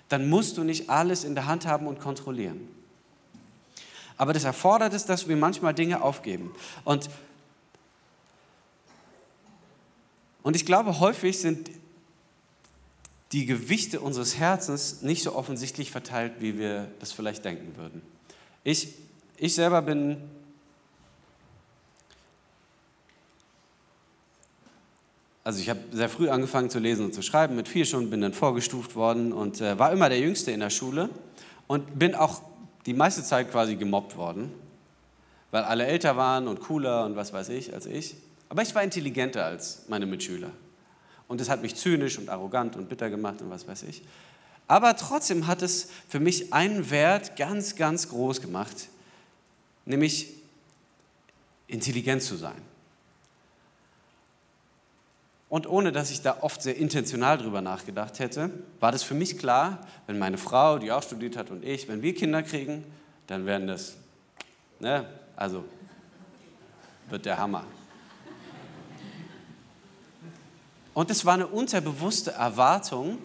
dann 0.09 0.29
musst 0.29 0.57
du 0.57 0.63
nicht 0.63 0.89
alles 0.89 1.23
in 1.23 1.35
der 1.35 1.47
Hand 1.47 1.65
haben 1.65 1.85
und 1.85 1.99
kontrollieren. 1.99 2.67
Aber 4.17 4.33
das 4.33 4.45
erfordert 4.45 4.93
es, 4.93 5.05
dass 5.05 5.27
wir 5.27 5.35
manchmal 5.35 5.73
Dinge 5.73 6.01
aufgeben. 6.01 6.53
Und, 6.85 7.09
und 10.43 10.55
ich 10.55 10.65
glaube, 10.65 10.99
häufig 10.99 11.39
sind 11.39 11.69
die 13.33 13.45
Gewichte 13.45 13.99
unseres 13.99 14.37
Herzens 14.37 15.01
nicht 15.01 15.21
so 15.21 15.35
offensichtlich 15.35 15.91
verteilt, 15.91 16.35
wie 16.39 16.57
wir 16.57 16.89
das 16.99 17.11
vielleicht 17.11 17.43
denken 17.43 17.75
würden. 17.75 18.01
Ich, 18.63 18.93
ich 19.37 19.53
selber 19.53 19.81
bin 19.81 20.17
also 25.43 25.59
ich 25.61 25.69
habe 25.69 25.79
sehr 25.91 26.09
früh 26.09 26.29
angefangen 26.29 26.69
zu 26.69 26.79
lesen 26.79 27.05
und 27.05 27.13
zu 27.13 27.21
schreiben, 27.21 27.55
mit 27.55 27.67
vier 27.67 27.85
schon 27.85 28.09
bin 28.09 28.19
dann 28.19 28.33
vorgestuft 28.33 28.95
worden 28.95 29.31
und 29.31 29.61
äh, 29.61 29.79
war 29.79 29.93
immer 29.93 30.09
der 30.09 30.19
Jüngste 30.19 30.51
in 30.51 30.59
der 30.59 30.69
Schule 30.69 31.09
und 31.67 31.97
bin 31.97 32.15
auch 32.15 32.41
die 32.85 32.93
meiste 32.93 33.23
Zeit 33.23 33.51
quasi 33.51 33.75
gemobbt 33.75 34.17
worden, 34.17 34.51
weil 35.51 35.63
alle 35.63 35.85
älter 35.85 36.17
waren 36.17 36.47
und 36.47 36.59
cooler 36.59 37.05
und 37.05 37.15
was 37.15 37.31
weiß 37.31 37.49
ich 37.49 37.73
als 37.73 37.85
ich. 37.85 38.15
Aber 38.49 38.61
ich 38.61 38.73
war 38.75 38.83
intelligenter 38.83 39.45
als 39.45 39.83
meine 39.87 40.05
Mitschüler. 40.05 40.51
Und 41.27 41.41
es 41.41 41.49
hat 41.49 41.61
mich 41.61 41.75
zynisch 41.75 42.17
und 42.17 42.29
arrogant 42.29 42.75
und 42.75 42.87
bitter 42.87 43.09
gemacht 43.09 43.41
und 43.41 43.49
was 43.49 43.67
weiß 43.67 43.83
ich. 43.83 44.01
Aber 44.67 44.95
trotzdem 44.95 45.47
hat 45.47 45.61
es 45.61 45.89
für 46.07 46.19
mich 46.19 46.53
einen 46.53 46.89
Wert 46.89 47.37
ganz, 47.37 47.75
ganz 47.75 48.09
groß 48.09 48.41
gemacht, 48.41 48.89
nämlich 49.87 50.33
intelligent 51.67 52.21
zu 52.21 52.35
sein. 52.35 52.61
Und 55.49 55.65
ohne 55.65 55.93
dass 55.93 56.11
ich 56.11 56.21
da 56.21 56.37
oft 56.41 56.61
sehr 56.61 56.75
intentional 56.75 57.37
drüber 57.37 57.61
nachgedacht 57.61 58.19
hätte, 58.19 58.51
war 58.81 58.91
das 58.91 59.03
für 59.03 59.13
mich 59.13 59.37
klar, 59.37 59.79
wenn 60.05 60.19
meine 60.19 60.37
Frau, 60.37 60.77
die 60.77 60.91
auch 60.91 61.03
studiert 61.03 61.37
hat, 61.37 61.51
und 61.51 61.63
ich, 61.63 61.87
wenn 61.87 62.01
wir 62.01 62.13
Kinder 62.13 62.43
kriegen, 62.43 62.83
dann 63.27 63.45
werden 63.45 63.67
das, 63.67 63.95
ne, 64.79 65.07
also 65.37 65.63
wird 67.09 67.25
der 67.25 67.37
Hammer. 67.37 67.63
Und 70.93 71.11
es 71.11 71.23
war 71.23 71.35
eine 71.35 71.47
unterbewusste 71.47 72.31
Erwartung, 72.31 73.19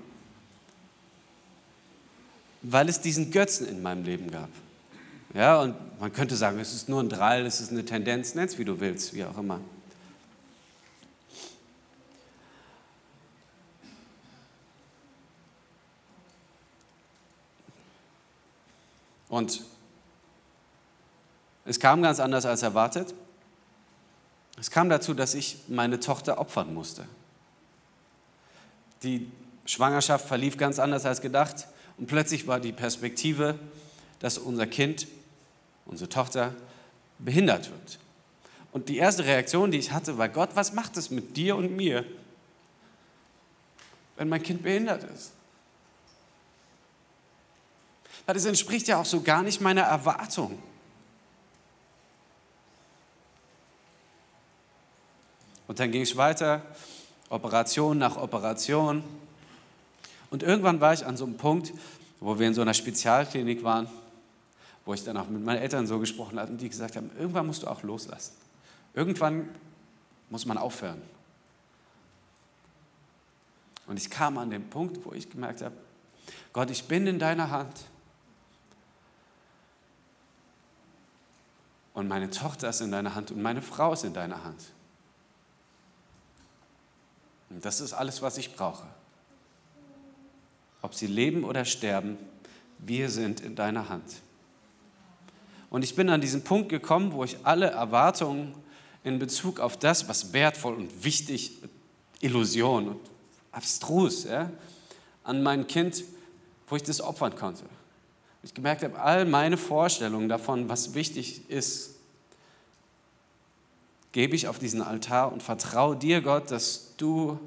weil 2.60 2.88
es 2.88 3.00
diesen 3.00 3.32
Götzen 3.32 3.66
in 3.66 3.82
meinem 3.82 4.04
Leben 4.04 4.30
gab. 4.30 4.50
Ja, 5.34 5.60
und 5.60 5.74
man 5.98 6.12
könnte 6.12 6.36
sagen, 6.36 6.58
es 6.58 6.74
ist 6.74 6.88
nur 6.88 7.02
ein 7.02 7.08
Drall, 7.08 7.46
es 7.46 7.60
ist 7.60 7.70
eine 7.70 7.84
Tendenz, 7.84 8.34
nenn's 8.34 8.58
wie 8.58 8.64
du 8.64 8.80
willst, 8.80 9.14
wie 9.14 9.24
auch 9.24 9.38
immer. 9.38 9.60
Und 19.30 19.62
es 21.64 21.80
kam 21.80 22.02
ganz 22.02 22.20
anders 22.20 22.44
als 22.44 22.62
erwartet. 22.62 23.14
Es 24.58 24.70
kam 24.70 24.90
dazu, 24.90 25.14
dass 25.14 25.32
ich 25.32 25.56
meine 25.68 25.98
Tochter 25.98 26.38
opfern 26.38 26.74
musste. 26.74 27.06
Die 29.02 29.32
Schwangerschaft 29.64 30.28
verlief 30.28 30.58
ganz 30.58 30.78
anders 30.78 31.06
als 31.06 31.22
gedacht 31.22 31.66
und 31.96 32.08
plötzlich 32.08 32.46
war 32.46 32.60
die 32.60 32.72
Perspektive, 32.72 33.58
dass 34.18 34.36
unser 34.36 34.66
Kind, 34.66 35.06
unsere 35.86 36.08
Tochter, 36.08 36.54
behindert 37.18 37.70
wird. 37.70 37.98
Und 38.72 38.88
die 38.88 38.96
erste 38.96 39.24
Reaktion, 39.24 39.70
die 39.70 39.78
ich 39.78 39.92
hatte, 39.92 40.16
war, 40.18 40.28
Gott, 40.28 40.50
was 40.54 40.72
macht 40.72 40.96
es 40.96 41.10
mit 41.10 41.36
dir 41.36 41.56
und 41.56 41.76
mir, 41.76 42.04
wenn 44.16 44.28
mein 44.28 44.42
Kind 44.42 44.62
behindert 44.62 45.04
ist? 45.04 45.32
Weil 48.24 48.34
das 48.34 48.44
entspricht 48.44 48.88
ja 48.88 48.98
auch 48.98 49.04
so 49.04 49.20
gar 49.20 49.42
nicht 49.42 49.60
meiner 49.60 49.82
Erwartung. 49.82 50.62
Und 55.66 55.80
dann 55.80 55.90
ging 55.90 56.02
es 56.02 56.16
weiter, 56.16 56.62
Operation 57.28 57.98
nach 57.98 58.16
Operation. 58.16 59.02
Und 60.30 60.42
irgendwann 60.42 60.80
war 60.80 60.92
ich 60.92 61.04
an 61.04 61.16
so 61.16 61.24
einem 61.24 61.36
Punkt, 61.36 61.72
wo 62.20 62.38
wir 62.38 62.46
in 62.46 62.54
so 62.54 62.62
einer 62.62 62.74
Spezialklinik 62.74 63.64
waren, 63.64 63.88
wo 64.84 64.94
ich 64.94 65.04
dann 65.04 65.16
auch 65.16 65.28
mit 65.28 65.44
meinen 65.44 65.58
Eltern 65.58 65.86
so 65.86 65.98
gesprochen 65.98 66.38
habe 66.38 66.50
und 66.50 66.60
die 66.60 66.68
gesagt 66.68 66.96
haben, 66.96 67.10
irgendwann 67.18 67.46
musst 67.46 67.62
du 67.62 67.68
auch 67.68 67.82
loslassen. 67.82 68.32
Irgendwann 68.94 69.48
muss 70.30 70.46
man 70.46 70.58
aufhören. 70.58 71.00
Und 73.86 73.96
ich 73.96 74.10
kam 74.10 74.38
an 74.38 74.50
den 74.50 74.68
Punkt, 74.70 75.04
wo 75.04 75.12
ich 75.12 75.30
gemerkt 75.30 75.62
habe, 75.62 75.76
Gott, 76.52 76.70
ich 76.70 76.84
bin 76.84 77.06
in 77.06 77.18
deiner 77.18 77.50
Hand. 77.50 77.84
Und 81.94 82.08
meine 82.08 82.30
Tochter 82.30 82.70
ist 82.70 82.80
in 82.80 82.90
deiner 82.90 83.14
Hand 83.14 83.30
und 83.30 83.42
meine 83.42 83.60
Frau 83.60 83.92
ist 83.92 84.04
in 84.04 84.14
deiner 84.14 84.44
Hand. 84.44 84.64
Und 87.50 87.64
das 87.64 87.80
ist 87.80 87.92
alles, 87.92 88.22
was 88.22 88.38
ich 88.38 88.56
brauche. 88.56 88.86
Ob 90.80 90.94
sie 90.94 91.06
leben 91.06 91.44
oder 91.44 91.64
sterben, 91.64 92.16
wir 92.78 93.10
sind 93.10 93.40
in 93.40 93.54
deiner 93.54 93.88
Hand. 93.88 94.22
Und 95.72 95.84
ich 95.84 95.96
bin 95.96 96.10
an 96.10 96.20
diesen 96.20 96.44
Punkt 96.44 96.68
gekommen, 96.68 97.14
wo 97.14 97.24
ich 97.24 97.38
alle 97.44 97.70
Erwartungen 97.70 98.54
in 99.04 99.18
Bezug 99.18 99.58
auf 99.58 99.78
das, 99.78 100.06
was 100.06 100.34
wertvoll 100.34 100.74
und 100.74 101.02
wichtig, 101.02 101.62
Illusion 102.20 102.88
und 102.88 103.00
abstrus, 103.52 104.24
ja, 104.24 104.50
an 105.24 105.42
mein 105.42 105.66
Kind, 105.66 106.04
wo 106.68 106.76
ich 106.76 106.82
das 106.82 107.00
opfern 107.00 107.34
konnte. 107.36 107.64
Ich 108.42 108.52
gemerkt 108.52 108.82
habe, 108.82 109.00
all 109.00 109.24
meine 109.24 109.56
Vorstellungen 109.56 110.28
davon, 110.28 110.68
was 110.68 110.92
wichtig 110.92 111.48
ist, 111.48 111.94
gebe 114.12 114.36
ich 114.36 114.48
auf 114.48 114.58
diesen 114.58 114.82
Altar 114.82 115.32
und 115.32 115.42
vertraue 115.42 115.96
dir, 115.96 116.20
Gott, 116.20 116.50
dass 116.50 116.94
du 116.98 117.40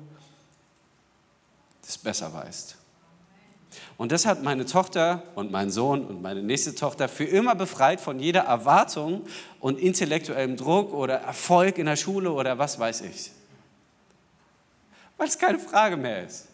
das 1.83 1.99
besser 1.99 2.33
weißt. 2.33 2.75
Und 3.97 4.11
das 4.11 4.25
hat 4.25 4.43
meine 4.43 4.65
Tochter 4.65 5.23
und 5.35 5.51
mein 5.51 5.69
Sohn 5.69 6.05
und 6.05 6.21
meine 6.21 6.41
nächste 6.41 6.75
Tochter 6.75 7.07
für 7.07 7.25
immer 7.25 7.55
befreit 7.55 8.01
von 8.01 8.19
jeder 8.19 8.41
Erwartung 8.41 9.25
und 9.59 9.79
intellektuellem 9.79 10.57
Druck 10.57 10.93
oder 10.93 11.15
Erfolg 11.15 11.77
in 11.77 11.85
der 11.85 11.95
Schule 11.95 12.31
oder 12.31 12.57
was 12.57 12.79
weiß 12.79 13.01
ich. 13.01 13.31
Weil 15.17 15.27
es 15.27 15.37
keine 15.37 15.59
Frage 15.59 15.97
mehr 15.97 16.25
ist. 16.25 16.47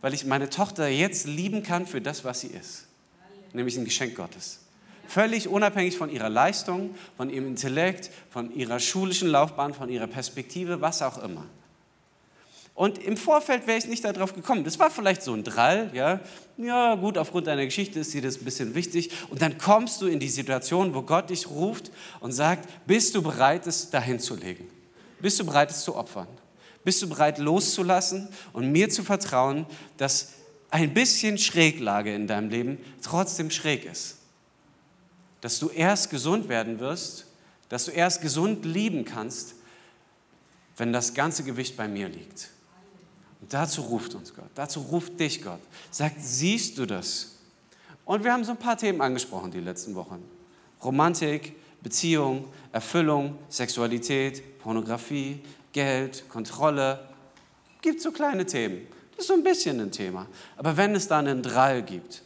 Weil 0.00 0.14
ich 0.14 0.24
meine 0.24 0.50
Tochter 0.50 0.88
jetzt 0.88 1.26
lieben 1.26 1.62
kann 1.62 1.86
für 1.86 2.00
das, 2.00 2.24
was 2.24 2.40
sie 2.40 2.48
ist 2.48 2.84
nämlich 3.54 3.78
ein 3.78 3.84
Geschenk 3.84 4.16
Gottes. 4.16 4.60
Völlig 5.06 5.48
unabhängig 5.48 5.96
von 5.96 6.10
ihrer 6.10 6.28
Leistung, 6.28 6.94
von 7.16 7.30
ihrem 7.30 7.48
Intellekt, 7.48 8.10
von 8.30 8.54
ihrer 8.54 8.80
schulischen 8.80 9.28
Laufbahn, 9.28 9.74
von 9.74 9.88
ihrer 9.88 10.06
Perspektive, 10.06 10.80
was 10.80 11.02
auch 11.02 11.22
immer. 11.22 11.46
Und 12.74 12.98
im 12.98 13.16
Vorfeld 13.16 13.68
wäre 13.68 13.78
ich 13.78 13.86
nicht 13.86 14.04
darauf 14.04 14.34
gekommen. 14.34 14.64
Das 14.64 14.80
war 14.80 14.90
vielleicht 14.90 15.22
so 15.22 15.32
ein 15.32 15.44
Drall, 15.44 15.90
ja. 15.94 16.20
Ja, 16.56 16.96
gut, 16.96 17.16
aufgrund 17.18 17.46
deiner 17.46 17.64
Geschichte 17.64 18.00
ist 18.00 18.12
dir 18.12 18.22
das 18.22 18.38
ein 18.38 18.44
bisschen 18.44 18.74
wichtig. 18.74 19.10
Und 19.30 19.42
dann 19.42 19.58
kommst 19.58 20.02
du 20.02 20.06
in 20.06 20.18
die 20.18 20.28
Situation, 20.28 20.92
wo 20.92 21.02
Gott 21.02 21.30
dich 21.30 21.48
ruft 21.48 21.92
und 22.18 22.32
sagt: 22.32 22.68
Bist 22.86 23.14
du 23.14 23.22
bereit, 23.22 23.66
es 23.68 23.90
dahin 23.90 24.18
zu 24.18 24.34
legen? 24.34 24.68
Bist 25.20 25.38
du 25.38 25.46
bereit, 25.46 25.70
es 25.70 25.84
zu 25.84 25.94
opfern? 25.94 26.26
Bist 26.82 27.00
du 27.00 27.08
bereit, 27.08 27.38
loszulassen 27.38 28.28
und 28.52 28.70
mir 28.70 28.90
zu 28.90 29.04
vertrauen, 29.04 29.66
dass 29.96 30.32
ein 30.70 30.92
bisschen 30.92 31.38
Schräglage 31.38 32.12
in 32.12 32.26
deinem 32.26 32.50
Leben 32.50 32.78
trotzdem 33.02 33.50
schräg 33.52 33.84
ist. 33.84 34.18
Dass 35.40 35.60
du 35.60 35.68
erst 35.68 36.10
gesund 36.10 36.48
werden 36.48 36.80
wirst, 36.80 37.26
dass 37.68 37.84
du 37.84 37.92
erst 37.92 38.20
gesund 38.20 38.64
lieben 38.64 39.04
kannst, 39.04 39.54
wenn 40.76 40.92
das 40.92 41.14
ganze 41.14 41.44
Gewicht 41.44 41.76
bei 41.76 41.86
mir 41.86 42.08
liegt. 42.08 42.50
Und 43.44 43.52
dazu 43.52 43.82
ruft 43.82 44.14
uns 44.14 44.34
Gott, 44.34 44.48
dazu 44.54 44.80
ruft 44.80 45.20
dich 45.20 45.42
Gott. 45.42 45.60
Sagt, 45.90 46.16
siehst 46.18 46.78
du 46.78 46.86
das? 46.86 47.32
Und 48.06 48.24
wir 48.24 48.32
haben 48.32 48.42
so 48.42 48.52
ein 48.52 48.56
paar 48.56 48.78
Themen 48.78 49.02
angesprochen 49.02 49.50
die 49.50 49.60
letzten 49.60 49.94
Wochen. 49.94 50.24
Romantik, 50.82 51.54
Beziehung, 51.82 52.48
Erfüllung, 52.72 53.38
Sexualität, 53.50 54.58
Pornografie, 54.60 55.42
Geld, 55.72 56.26
Kontrolle. 56.30 57.06
Gibt 57.82 58.00
so 58.00 58.12
kleine 58.12 58.46
Themen. 58.46 58.86
Das 59.10 59.24
ist 59.24 59.28
so 59.28 59.34
ein 59.34 59.44
bisschen 59.44 59.78
ein 59.78 59.92
Thema. 59.92 60.26
Aber 60.56 60.78
wenn 60.78 60.94
es 60.94 61.06
dann 61.06 61.28
einen 61.28 61.42
Drall 61.42 61.82
gibt, 61.82 62.22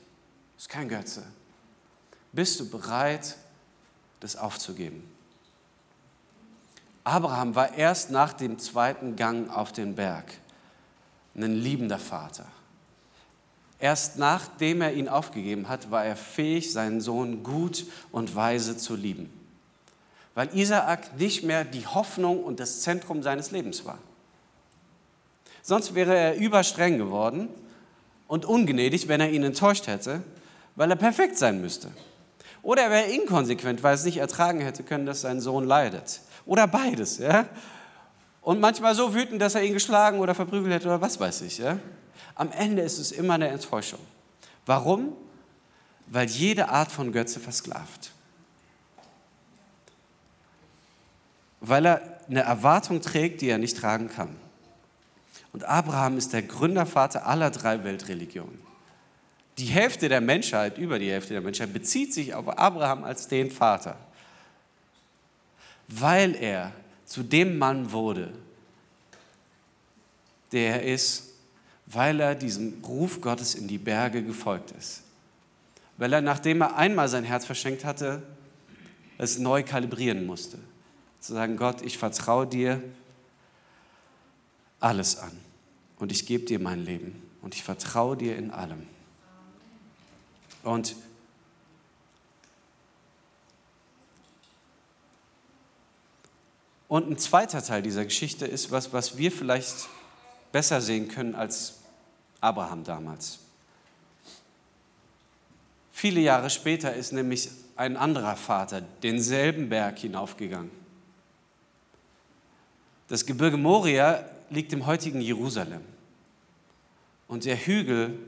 ist 0.57 0.69
kein 0.69 0.89
Götze. 0.89 1.25
Bist 2.31 2.61
du 2.61 2.71
bereit, 2.71 3.37
das 4.21 4.37
aufzugeben? 4.37 5.03
Abraham 7.03 7.57
war 7.57 7.75
erst 7.75 8.13
nach 8.13 8.35
dem 8.35 8.61
zweiten 8.61 9.17
Gang 9.17 9.51
auf 9.51 9.73
den 9.73 9.97
Berg 9.97 10.33
ein 11.45 11.57
liebender 11.57 11.99
Vater. 11.99 12.47
Erst 13.81 14.19
nachdem 14.19 14.83
er 14.83 14.93
ihn 14.93 15.09
aufgegeben 15.09 15.69
hat, 15.69 15.91
war 15.91 16.05
er 16.05 16.17
fähig, 16.17 16.73
seinen 16.73 17.01
Sohn 17.01 17.43
gut 17.43 17.85
und 18.11 18.35
weise 18.35 18.77
zu 18.77 18.97
lieben. 18.97 19.31
Weil 20.35 20.55
Isaak 20.55 21.19
nicht 21.19 21.45
mehr 21.45 21.65
die 21.65 21.87
Hoffnung 21.87 22.43
und 22.43 22.61
das 22.61 22.81
Zentrum 22.81 23.23
seines 23.23 23.51
Lebens 23.51 23.85
war. 23.85 23.99
Sonst 25.63 25.95
wäre 25.95 26.17
er 26.17 26.37
überstreng 26.37 26.99
geworden 26.99 27.49
und 28.27 28.45
ungnädig, 28.45 29.07
wenn 29.09 29.21
er 29.21 29.31
ihn 29.31 29.45
enttäuscht 29.45 29.87
hätte, 29.87 30.23
weil 30.77 30.91
er 30.91 30.97
perfekt 30.97 31.39
sein 31.39 31.61
müsste. 31.61 31.91
Oder 32.63 32.83
er 32.83 32.91
wäre 32.91 33.11
inkonsequent, 33.11 33.83
weil 33.83 33.93
er 33.93 33.95
es 33.95 34.05
nicht 34.05 34.19
ertragen 34.19 34.61
hätte 34.61 34.83
können, 34.83 35.07
dass 35.07 35.21
sein 35.21 35.41
Sohn 35.41 35.65
leidet. 35.65 36.21
Oder 36.47 36.67
beides. 36.67 37.19
Ja? 37.19 37.47
Und 38.49 38.61
manchmal 38.61 38.95
so 38.95 39.13
wütend, 39.13 39.43
dass 39.43 39.57
er 39.57 39.63
ihn 39.63 39.75
geschlagen 39.75 40.21
oder 40.21 40.35
verprügelt 40.35 40.73
hätte 40.73 40.87
oder 40.87 41.03
was 41.03 41.21
weiß 41.21 41.43
ich. 41.43 41.59
Ja? 41.59 41.79
Am 42.35 42.51
Ende 42.51 42.81
ist 42.81 42.97
es 42.97 43.13
immer 43.13 43.35
eine 43.35 43.49
Enttäuschung. 43.49 44.01
Warum? 44.65 45.13
Weil 46.07 46.29
jede 46.29 46.71
Art 46.71 46.91
von 46.91 47.13
Götze 47.13 47.41
versklavt. 47.41 48.11
Weil 51.61 51.85
er 51.85 52.21
eine 52.27 52.41
Erwartung 52.41 53.03
trägt, 53.03 53.43
die 53.43 53.51
er 53.51 53.59
nicht 53.59 53.77
tragen 53.77 54.09
kann. 54.09 54.35
Und 55.53 55.65
Abraham 55.65 56.17
ist 56.17 56.33
der 56.33 56.41
Gründervater 56.41 57.27
aller 57.27 57.51
drei 57.51 57.85
Weltreligionen. 57.85 58.63
Die 59.59 59.67
Hälfte 59.67 60.09
der 60.09 60.23
Menschheit, 60.23 60.79
über 60.79 60.99
die 60.99 61.11
Hälfte 61.11 61.35
der 61.35 61.43
Menschheit, 61.43 61.75
bezieht 61.75 62.15
sich 62.15 62.33
auf 62.33 62.49
Abraham 62.59 63.05
als 63.05 63.29
den 63.29 63.51
Vater, 63.51 63.99
weil 65.89 66.35
er 66.35 66.73
zu 67.09 67.23
dem 67.23 67.57
Mann 67.57 67.91
wurde, 67.91 68.31
der 70.53 70.83
er 70.83 70.93
ist, 70.93 71.31
weil 71.87 72.21
er 72.21 72.35
diesem 72.35 72.85
Ruf 72.85 73.23
Gottes 73.23 73.55
in 73.55 73.67
die 73.67 73.79
Berge 73.79 74.23
gefolgt 74.23 74.73
ist. 74.73 75.03
Weil 75.97 76.13
er, 76.13 76.21
nachdem 76.21 76.61
er 76.61 76.77
einmal 76.77 77.09
sein 77.09 77.25
Herz 77.25 77.47
verschenkt 77.47 77.87
hatte, 77.87 78.23
es 79.17 79.39
neu 79.39 79.63
kalibrieren 79.63 80.27
musste. 80.27 80.59
Zu 81.19 81.33
sagen, 81.33 81.57
Gott, 81.57 81.81
ich 81.81 81.97
vertraue 81.97 82.47
dir 82.47 82.83
alles 84.79 85.17
an 85.17 85.33
und 85.99 86.13
ich 86.13 86.27
gebe 86.27 86.45
dir 86.45 86.59
mein 86.59 86.85
Leben 86.85 87.23
und 87.41 87.55
ich 87.55 87.63
vertraue 87.63 88.19
dir 88.19 88.37
in 88.37 88.51
allem. 88.51 88.87
Und 90.63 90.95
Und 96.89 97.11
ein 97.11 97.19
zweiter 97.19 97.63
Teil 97.63 97.83
dieser 97.83 98.05
Geschichte 98.05 98.47
ist 98.47 98.71
was, 98.71 98.93
was 98.93 99.19
wir 99.19 99.31
vielleicht 99.31 99.89
besser 100.53 100.81
sehen 100.81 101.09
können 101.09 101.35
als 101.35 101.81
Abraham 102.41 102.83
damals. 102.83 103.41
Viele 105.93 106.21
Jahre 106.21 106.49
später 106.49 106.95
ist 106.95 107.13
nämlich 107.13 107.51
ein 107.77 107.97
anderer 107.97 108.37
Vater 108.37 108.81
denselben 109.03 109.69
Berg 109.69 109.99
hinaufgegangen. 109.99 110.71
Das 113.09 113.27
Gebirge 113.27 113.57
Moria 113.57 114.25
liegt 114.51 114.73
im 114.73 114.87
heutigen 114.87 115.21
Jerusalem. 115.21 115.83
Und 117.27 117.45
der 117.45 117.57
Hügel, 117.57 118.19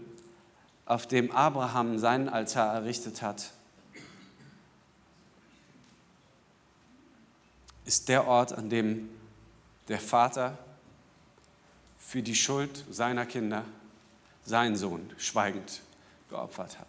auf 0.84 1.06
dem 1.06 1.30
Abraham 1.30 1.98
seinen 1.98 2.28
Altar 2.28 2.74
errichtet 2.74 3.22
hat, 3.22 3.52
ist 7.84 8.08
der 8.08 8.26
Ort, 8.26 8.52
an 8.52 8.70
dem 8.70 9.08
der 9.88 9.98
Vater 9.98 10.58
für 11.98 12.22
die 12.22 12.34
Schuld 12.34 12.84
seiner 12.90 13.26
Kinder 13.26 13.64
seinen 14.44 14.76
Sohn 14.76 15.10
schweigend 15.16 15.80
geopfert 16.28 16.78
hat. 16.78 16.88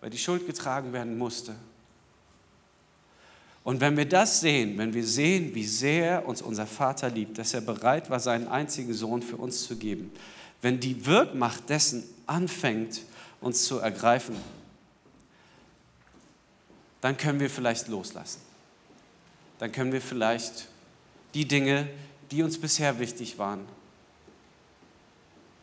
Weil 0.00 0.10
die 0.10 0.18
Schuld 0.18 0.46
getragen 0.46 0.92
werden 0.92 1.16
musste. 1.16 1.54
Und 3.62 3.80
wenn 3.80 3.96
wir 3.96 4.06
das 4.06 4.40
sehen, 4.40 4.76
wenn 4.76 4.92
wir 4.92 5.06
sehen, 5.06 5.54
wie 5.54 5.64
sehr 5.64 6.28
uns 6.28 6.42
unser 6.42 6.66
Vater 6.66 7.08
liebt, 7.08 7.38
dass 7.38 7.54
er 7.54 7.62
bereit 7.62 8.10
war, 8.10 8.20
seinen 8.20 8.46
einzigen 8.48 8.92
Sohn 8.92 9.22
für 9.22 9.36
uns 9.36 9.64
zu 9.66 9.76
geben, 9.76 10.12
wenn 10.60 10.80
die 10.80 11.06
Wirkmacht 11.06 11.70
dessen 11.70 12.04
anfängt, 12.26 13.02
uns 13.40 13.64
zu 13.64 13.78
ergreifen, 13.78 14.36
dann 17.00 17.16
können 17.16 17.40
wir 17.40 17.50
vielleicht 17.50 17.88
loslassen. 17.88 18.40
Dann 19.58 19.72
können 19.72 19.92
wir 19.92 20.00
vielleicht 20.00 20.68
die 21.34 21.46
Dinge, 21.46 21.88
die 22.30 22.42
uns 22.42 22.58
bisher 22.60 22.98
wichtig 22.98 23.38
waren, 23.38 23.64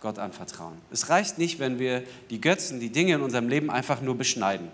Gott 0.02 0.18
anvertrauen. 0.18 0.78
Es 0.92 1.10
reicht 1.10 1.38
nicht, 1.38 1.60
wenn 1.60 1.78
wir 1.80 2.04
die 2.30 2.42
Götzen, 2.42 2.80
die 2.80 2.90
Dinge 2.90 3.16
in 3.16 3.22
unserem 3.22 3.48
Leben 3.48 3.70
einfach 3.70 4.02
nur 4.02 4.18
beschneiden, 4.18 4.70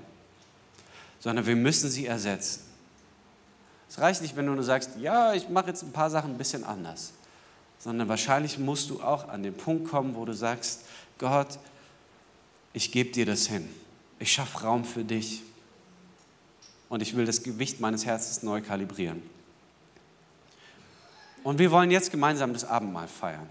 sondern 1.19 1.45
wir 1.45 1.55
müssen 1.55 1.89
sie 1.89 2.05
ersetzen. 2.05 2.61
Es 3.89 3.99
reicht 3.99 4.21
nicht, 4.21 4.35
wenn 4.35 4.45
du 4.45 4.53
nur 4.53 4.63
sagst, 4.63 4.91
ja, 4.99 5.33
ich 5.33 5.49
mache 5.49 5.67
jetzt 5.67 5.83
ein 5.83 5.91
paar 5.91 6.09
Sachen 6.09 6.31
ein 6.31 6.37
bisschen 6.37 6.63
anders, 6.63 7.13
sondern 7.79 8.07
wahrscheinlich 8.07 8.57
musst 8.57 8.89
du 8.89 9.01
auch 9.01 9.27
an 9.29 9.43
den 9.43 9.53
Punkt 9.53 9.89
kommen, 9.89 10.15
wo 10.15 10.25
du 10.25 10.33
sagst, 10.33 10.81
Gott, 11.17 11.59
ich 12.73 12.91
gebe 12.91 13.11
dir 13.11 13.25
das 13.25 13.47
hin. 13.47 13.67
Ich 14.19 14.31
schaffe 14.31 14.61
Raum 14.61 14.85
für 14.85 15.03
dich. 15.03 15.41
Und 16.89 17.01
ich 17.01 17.15
will 17.15 17.25
das 17.25 17.43
Gewicht 17.43 17.79
meines 17.79 18.05
Herzens 18.05 18.43
neu 18.43 18.61
kalibrieren. 18.61 19.21
Und 21.43 21.59
wir 21.59 21.71
wollen 21.71 21.91
jetzt 21.91 22.11
gemeinsam 22.11 22.53
das 22.53 22.65
Abendmahl 22.65 23.07
feiern 23.07 23.47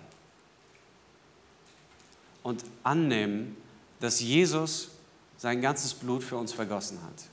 und 2.47 2.63
annehmen, 2.85 3.57
dass 3.99 4.21
Jesus 4.21 4.91
sein 5.37 5.61
ganzes 5.61 5.95
Blut 5.95 6.23
für 6.23 6.37
uns 6.37 6.53
vergossen 6.53 6.99
hat. 7.03 7.25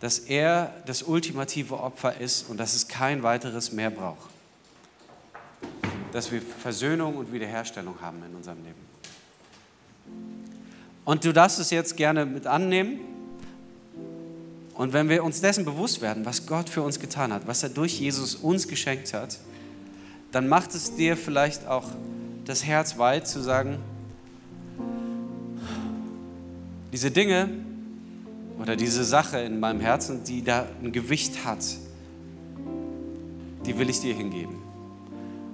Dass 0.00 0.18
er 0.18 0.74
das 0.86 1.04
ultimative 1.04 1.78
Opfer 1.78 2.18
ist 2.18 2.48
und 2.48 2.56
dass 2.56 2.74
es 2.74 2.88
kein 2.88 3.22
weiteres 3.22 3.70
mehr 3.70 3.90
braucht. 3.90 4.28
Dass 6.10 6.32
wir 6.32 6.42
Versöhnung 6.42 7.16
und 7.16 7.32
Wiederherstellung 7.32 8.00
haben 8.00 8.24
in 8.24 8.34
unserem 8.34 8.64
Leben. 8.64 8.80
Und 11.04 11.24
du 11.24 11.32
darfst 11.32 11.60
es 11.60 11.70
jetzt 11.70 11.96
gerne 11.96 12.26
mit 12.26 12.48
annehmen. 12.48 12.98
Und 14.80 14.94
wenn 14.94 15.10
wir 15.10 15.24
uns 15.24 15.42
dessen 15.42 15.66
bewusst 15.66 16.00
werden, 16.00 16.24
was 16.24 16.46
Gott 16.46 16.70
für 16.70 16.80
uns 16.80 16.98
getan 16.98 17.34
hat, 17.34 17.46
was 17.46 17.62
er 17.62 17.68
durch 17.68 18.00
Jesus 18.00 18.34
uns 18.34 18.66
geschenkt 18.66 19.12
hat, 19.12 19.38
dann 20.32 20.48
macht 20.48 20.74
es 20.74 20.96
dir 20.96 21.18
vielleicht 21.18 21.66
auch 21.66 21.84
das 22.46 22.64
Herz 22.64 22.96
weit 22.96 23.28
zu 23.28 23.42
sagen, 23.42 23.76
diese 26.94 27.10
Dinge 27.10 27.50
oder 28.58 28.74
diese 28.74 29.04
Sache 29.04 29.40
in 29.40 29.60
meinem 29.60 29.80
Herzen, 29.80 30.24
die 30.24 30.42
da 30.42 30.64
ein 30.82 30.92
Gewicht 30.92 31.44
hat, 31.44 31.62
die 33.66 33.78
will 33.78 33.90
ich 33.90 34.00
dir 34.00 34.14
hingeben. 34.14 34.56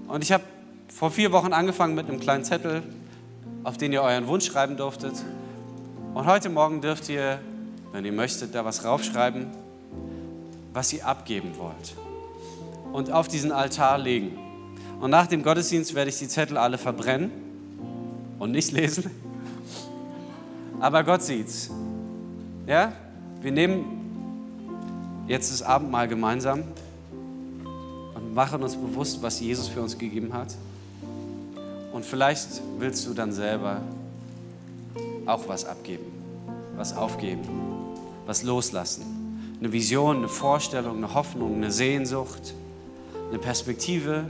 Und 0.07 0.23
ich 0.23 0.31
habe 0.31 0.45
vor 0.87 1.11
vier 1.11 1.33
Wochen 1.33 1.53
angefangen 1.53 1.97
mit 1.97 2.09
einem 2.09 2.21
kleinen 2.21 2.45
Zettel, 2.45 2.85
auf 3.65 3.77
den 3.77 3.93
ihr 3.93 4.03
euren 4.03 4.29
Wunsch 4.29 4.47
schreiben 4.47 4.77
durftet. 4.77 5.15
Und 6.15 6.27
heute 6.27 6.49
Morgen 6.49 6.81
dürft 6.81 7.09
ihr, 7.09 7.41
wenn 7.97 8.05
ihr 8.05 8.13
möchtet, 8.13 8.55
da 8.55 8.63
was 8.63 8.85
raufschreiben, 8.85 9.47
was 10.75 10.93
ihr 10.93 11.07
abgeben 11.07 11.53
wollt. 11.57 11.95
Und 12.93 13.11
auf 13.11 13.27
diesen 13.27 13.53
Altar 13.53 13.97
legen. 13.97 14.37
Und 15.01 15.11
nach 15.11 15.27
dem 15.27 15.43
Gottesdienst 15.43 15.95
werde 15.95 16.11
ich 16.11 16.19
die 16.19 16.29
Zettel 16.29 16.59
alle 16.59 16.77
verbrennen 16.77 17.31
und 18.39 18.51
nicht 18.51 18.71
lesen. 18.73 19.11
Aber 20.79 21.05
Gott 21.05 21.23
sieht's. 21.23 21.71
Ja? 22.67 22.93
Wir 23.41 23.53
nehmen 23.53 25.25
jetzt 25.27 25.51
das 25.51 25.63
Abendmahl 25.63 26.07
gemeinsam 26.07 26.65
und 28.15 28.35
machen 28.35 28.63
uns 28.63 28.77
bewusst, 28.77 29.23
was 29.23 29.41
Jesus 29.41 29.69
für 29.69 29.81
uns 29.81 29.97
gegeben 29.97 30.35
hat. 30.35 30.55
Und 31.95 32.05
vielleicht 32.05 32.61
willst 32.79 33.07
du 33.07 33.15
dann 33.15 33.33
selber 33.33 33.81
auch 35.25 35.49
was 35.49 35.65
abgeben, 35.65 36.13
was 36.77 36.95
aufgeben, 36.95 37.66
was 38.27 38.43
loslassen. 38.43 39.05
Eine 39.59 39.73
Vision, 39.73 40.19
eine 40.19 40.29
Vorstellung, 40.29 40.99
eine 40.99 41.15
Hoffnung, 41.15 41.55
eine 41.55 41.71
Sehnsucht, 41.71 42.55
eine 43.31 43.39
Perspektive, 43.39 44.25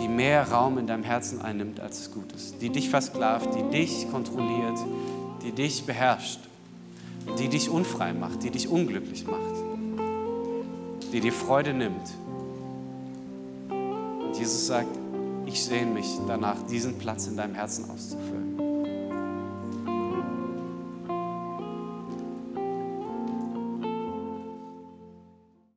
die 0.00 0.08
mehr 0.08 0.50
Raum 0.50 0.78
in 0.78 0.86
deinem 0.86 1.04
Herzen 1.04 1.40
einnimmt, 1.40 1.80
als 1.80 2.00
es 2.00 2.10
gut 2.10 2.32
ist. 2.32 2.60
Die 2.60 2.70
dich 2.70 2.90
versklavt, 2.90 3.48
die 3.54 3.62
dich 3.70 4.10
kontrolliert, 4.10 4.78
die 5.42 5.52
dich 5.52 5.84
beherrscht, 5.84 6.40
die 7.38 7.48
dich 7.48 7.70
unfrei 7.70 8.12
macht, 8.12 8.42
die 8.42 8.50
dich 8.50 8.68
unglücklich 8.68 9.26
macht, 9.26 9.54
die 11.12 11.20
dir 11.20 11.32
Freude 11.32 11.72
nimmt. 11.72 12.10
Und 13.70 14.36
Jesus 14.36 14.66
sagt, 14.66 14.98
ich 15.46 15.62
sehne 15.62 15.92
mich 15.92 16.06
danach, 16.26 16.60
diesen 16.66 16.98
Platz 16.98 17.26
in 17.26 17.36
deinem 17.36 17.54
Herzen 17.54 17.88
auszufüllen. 17.88 18.65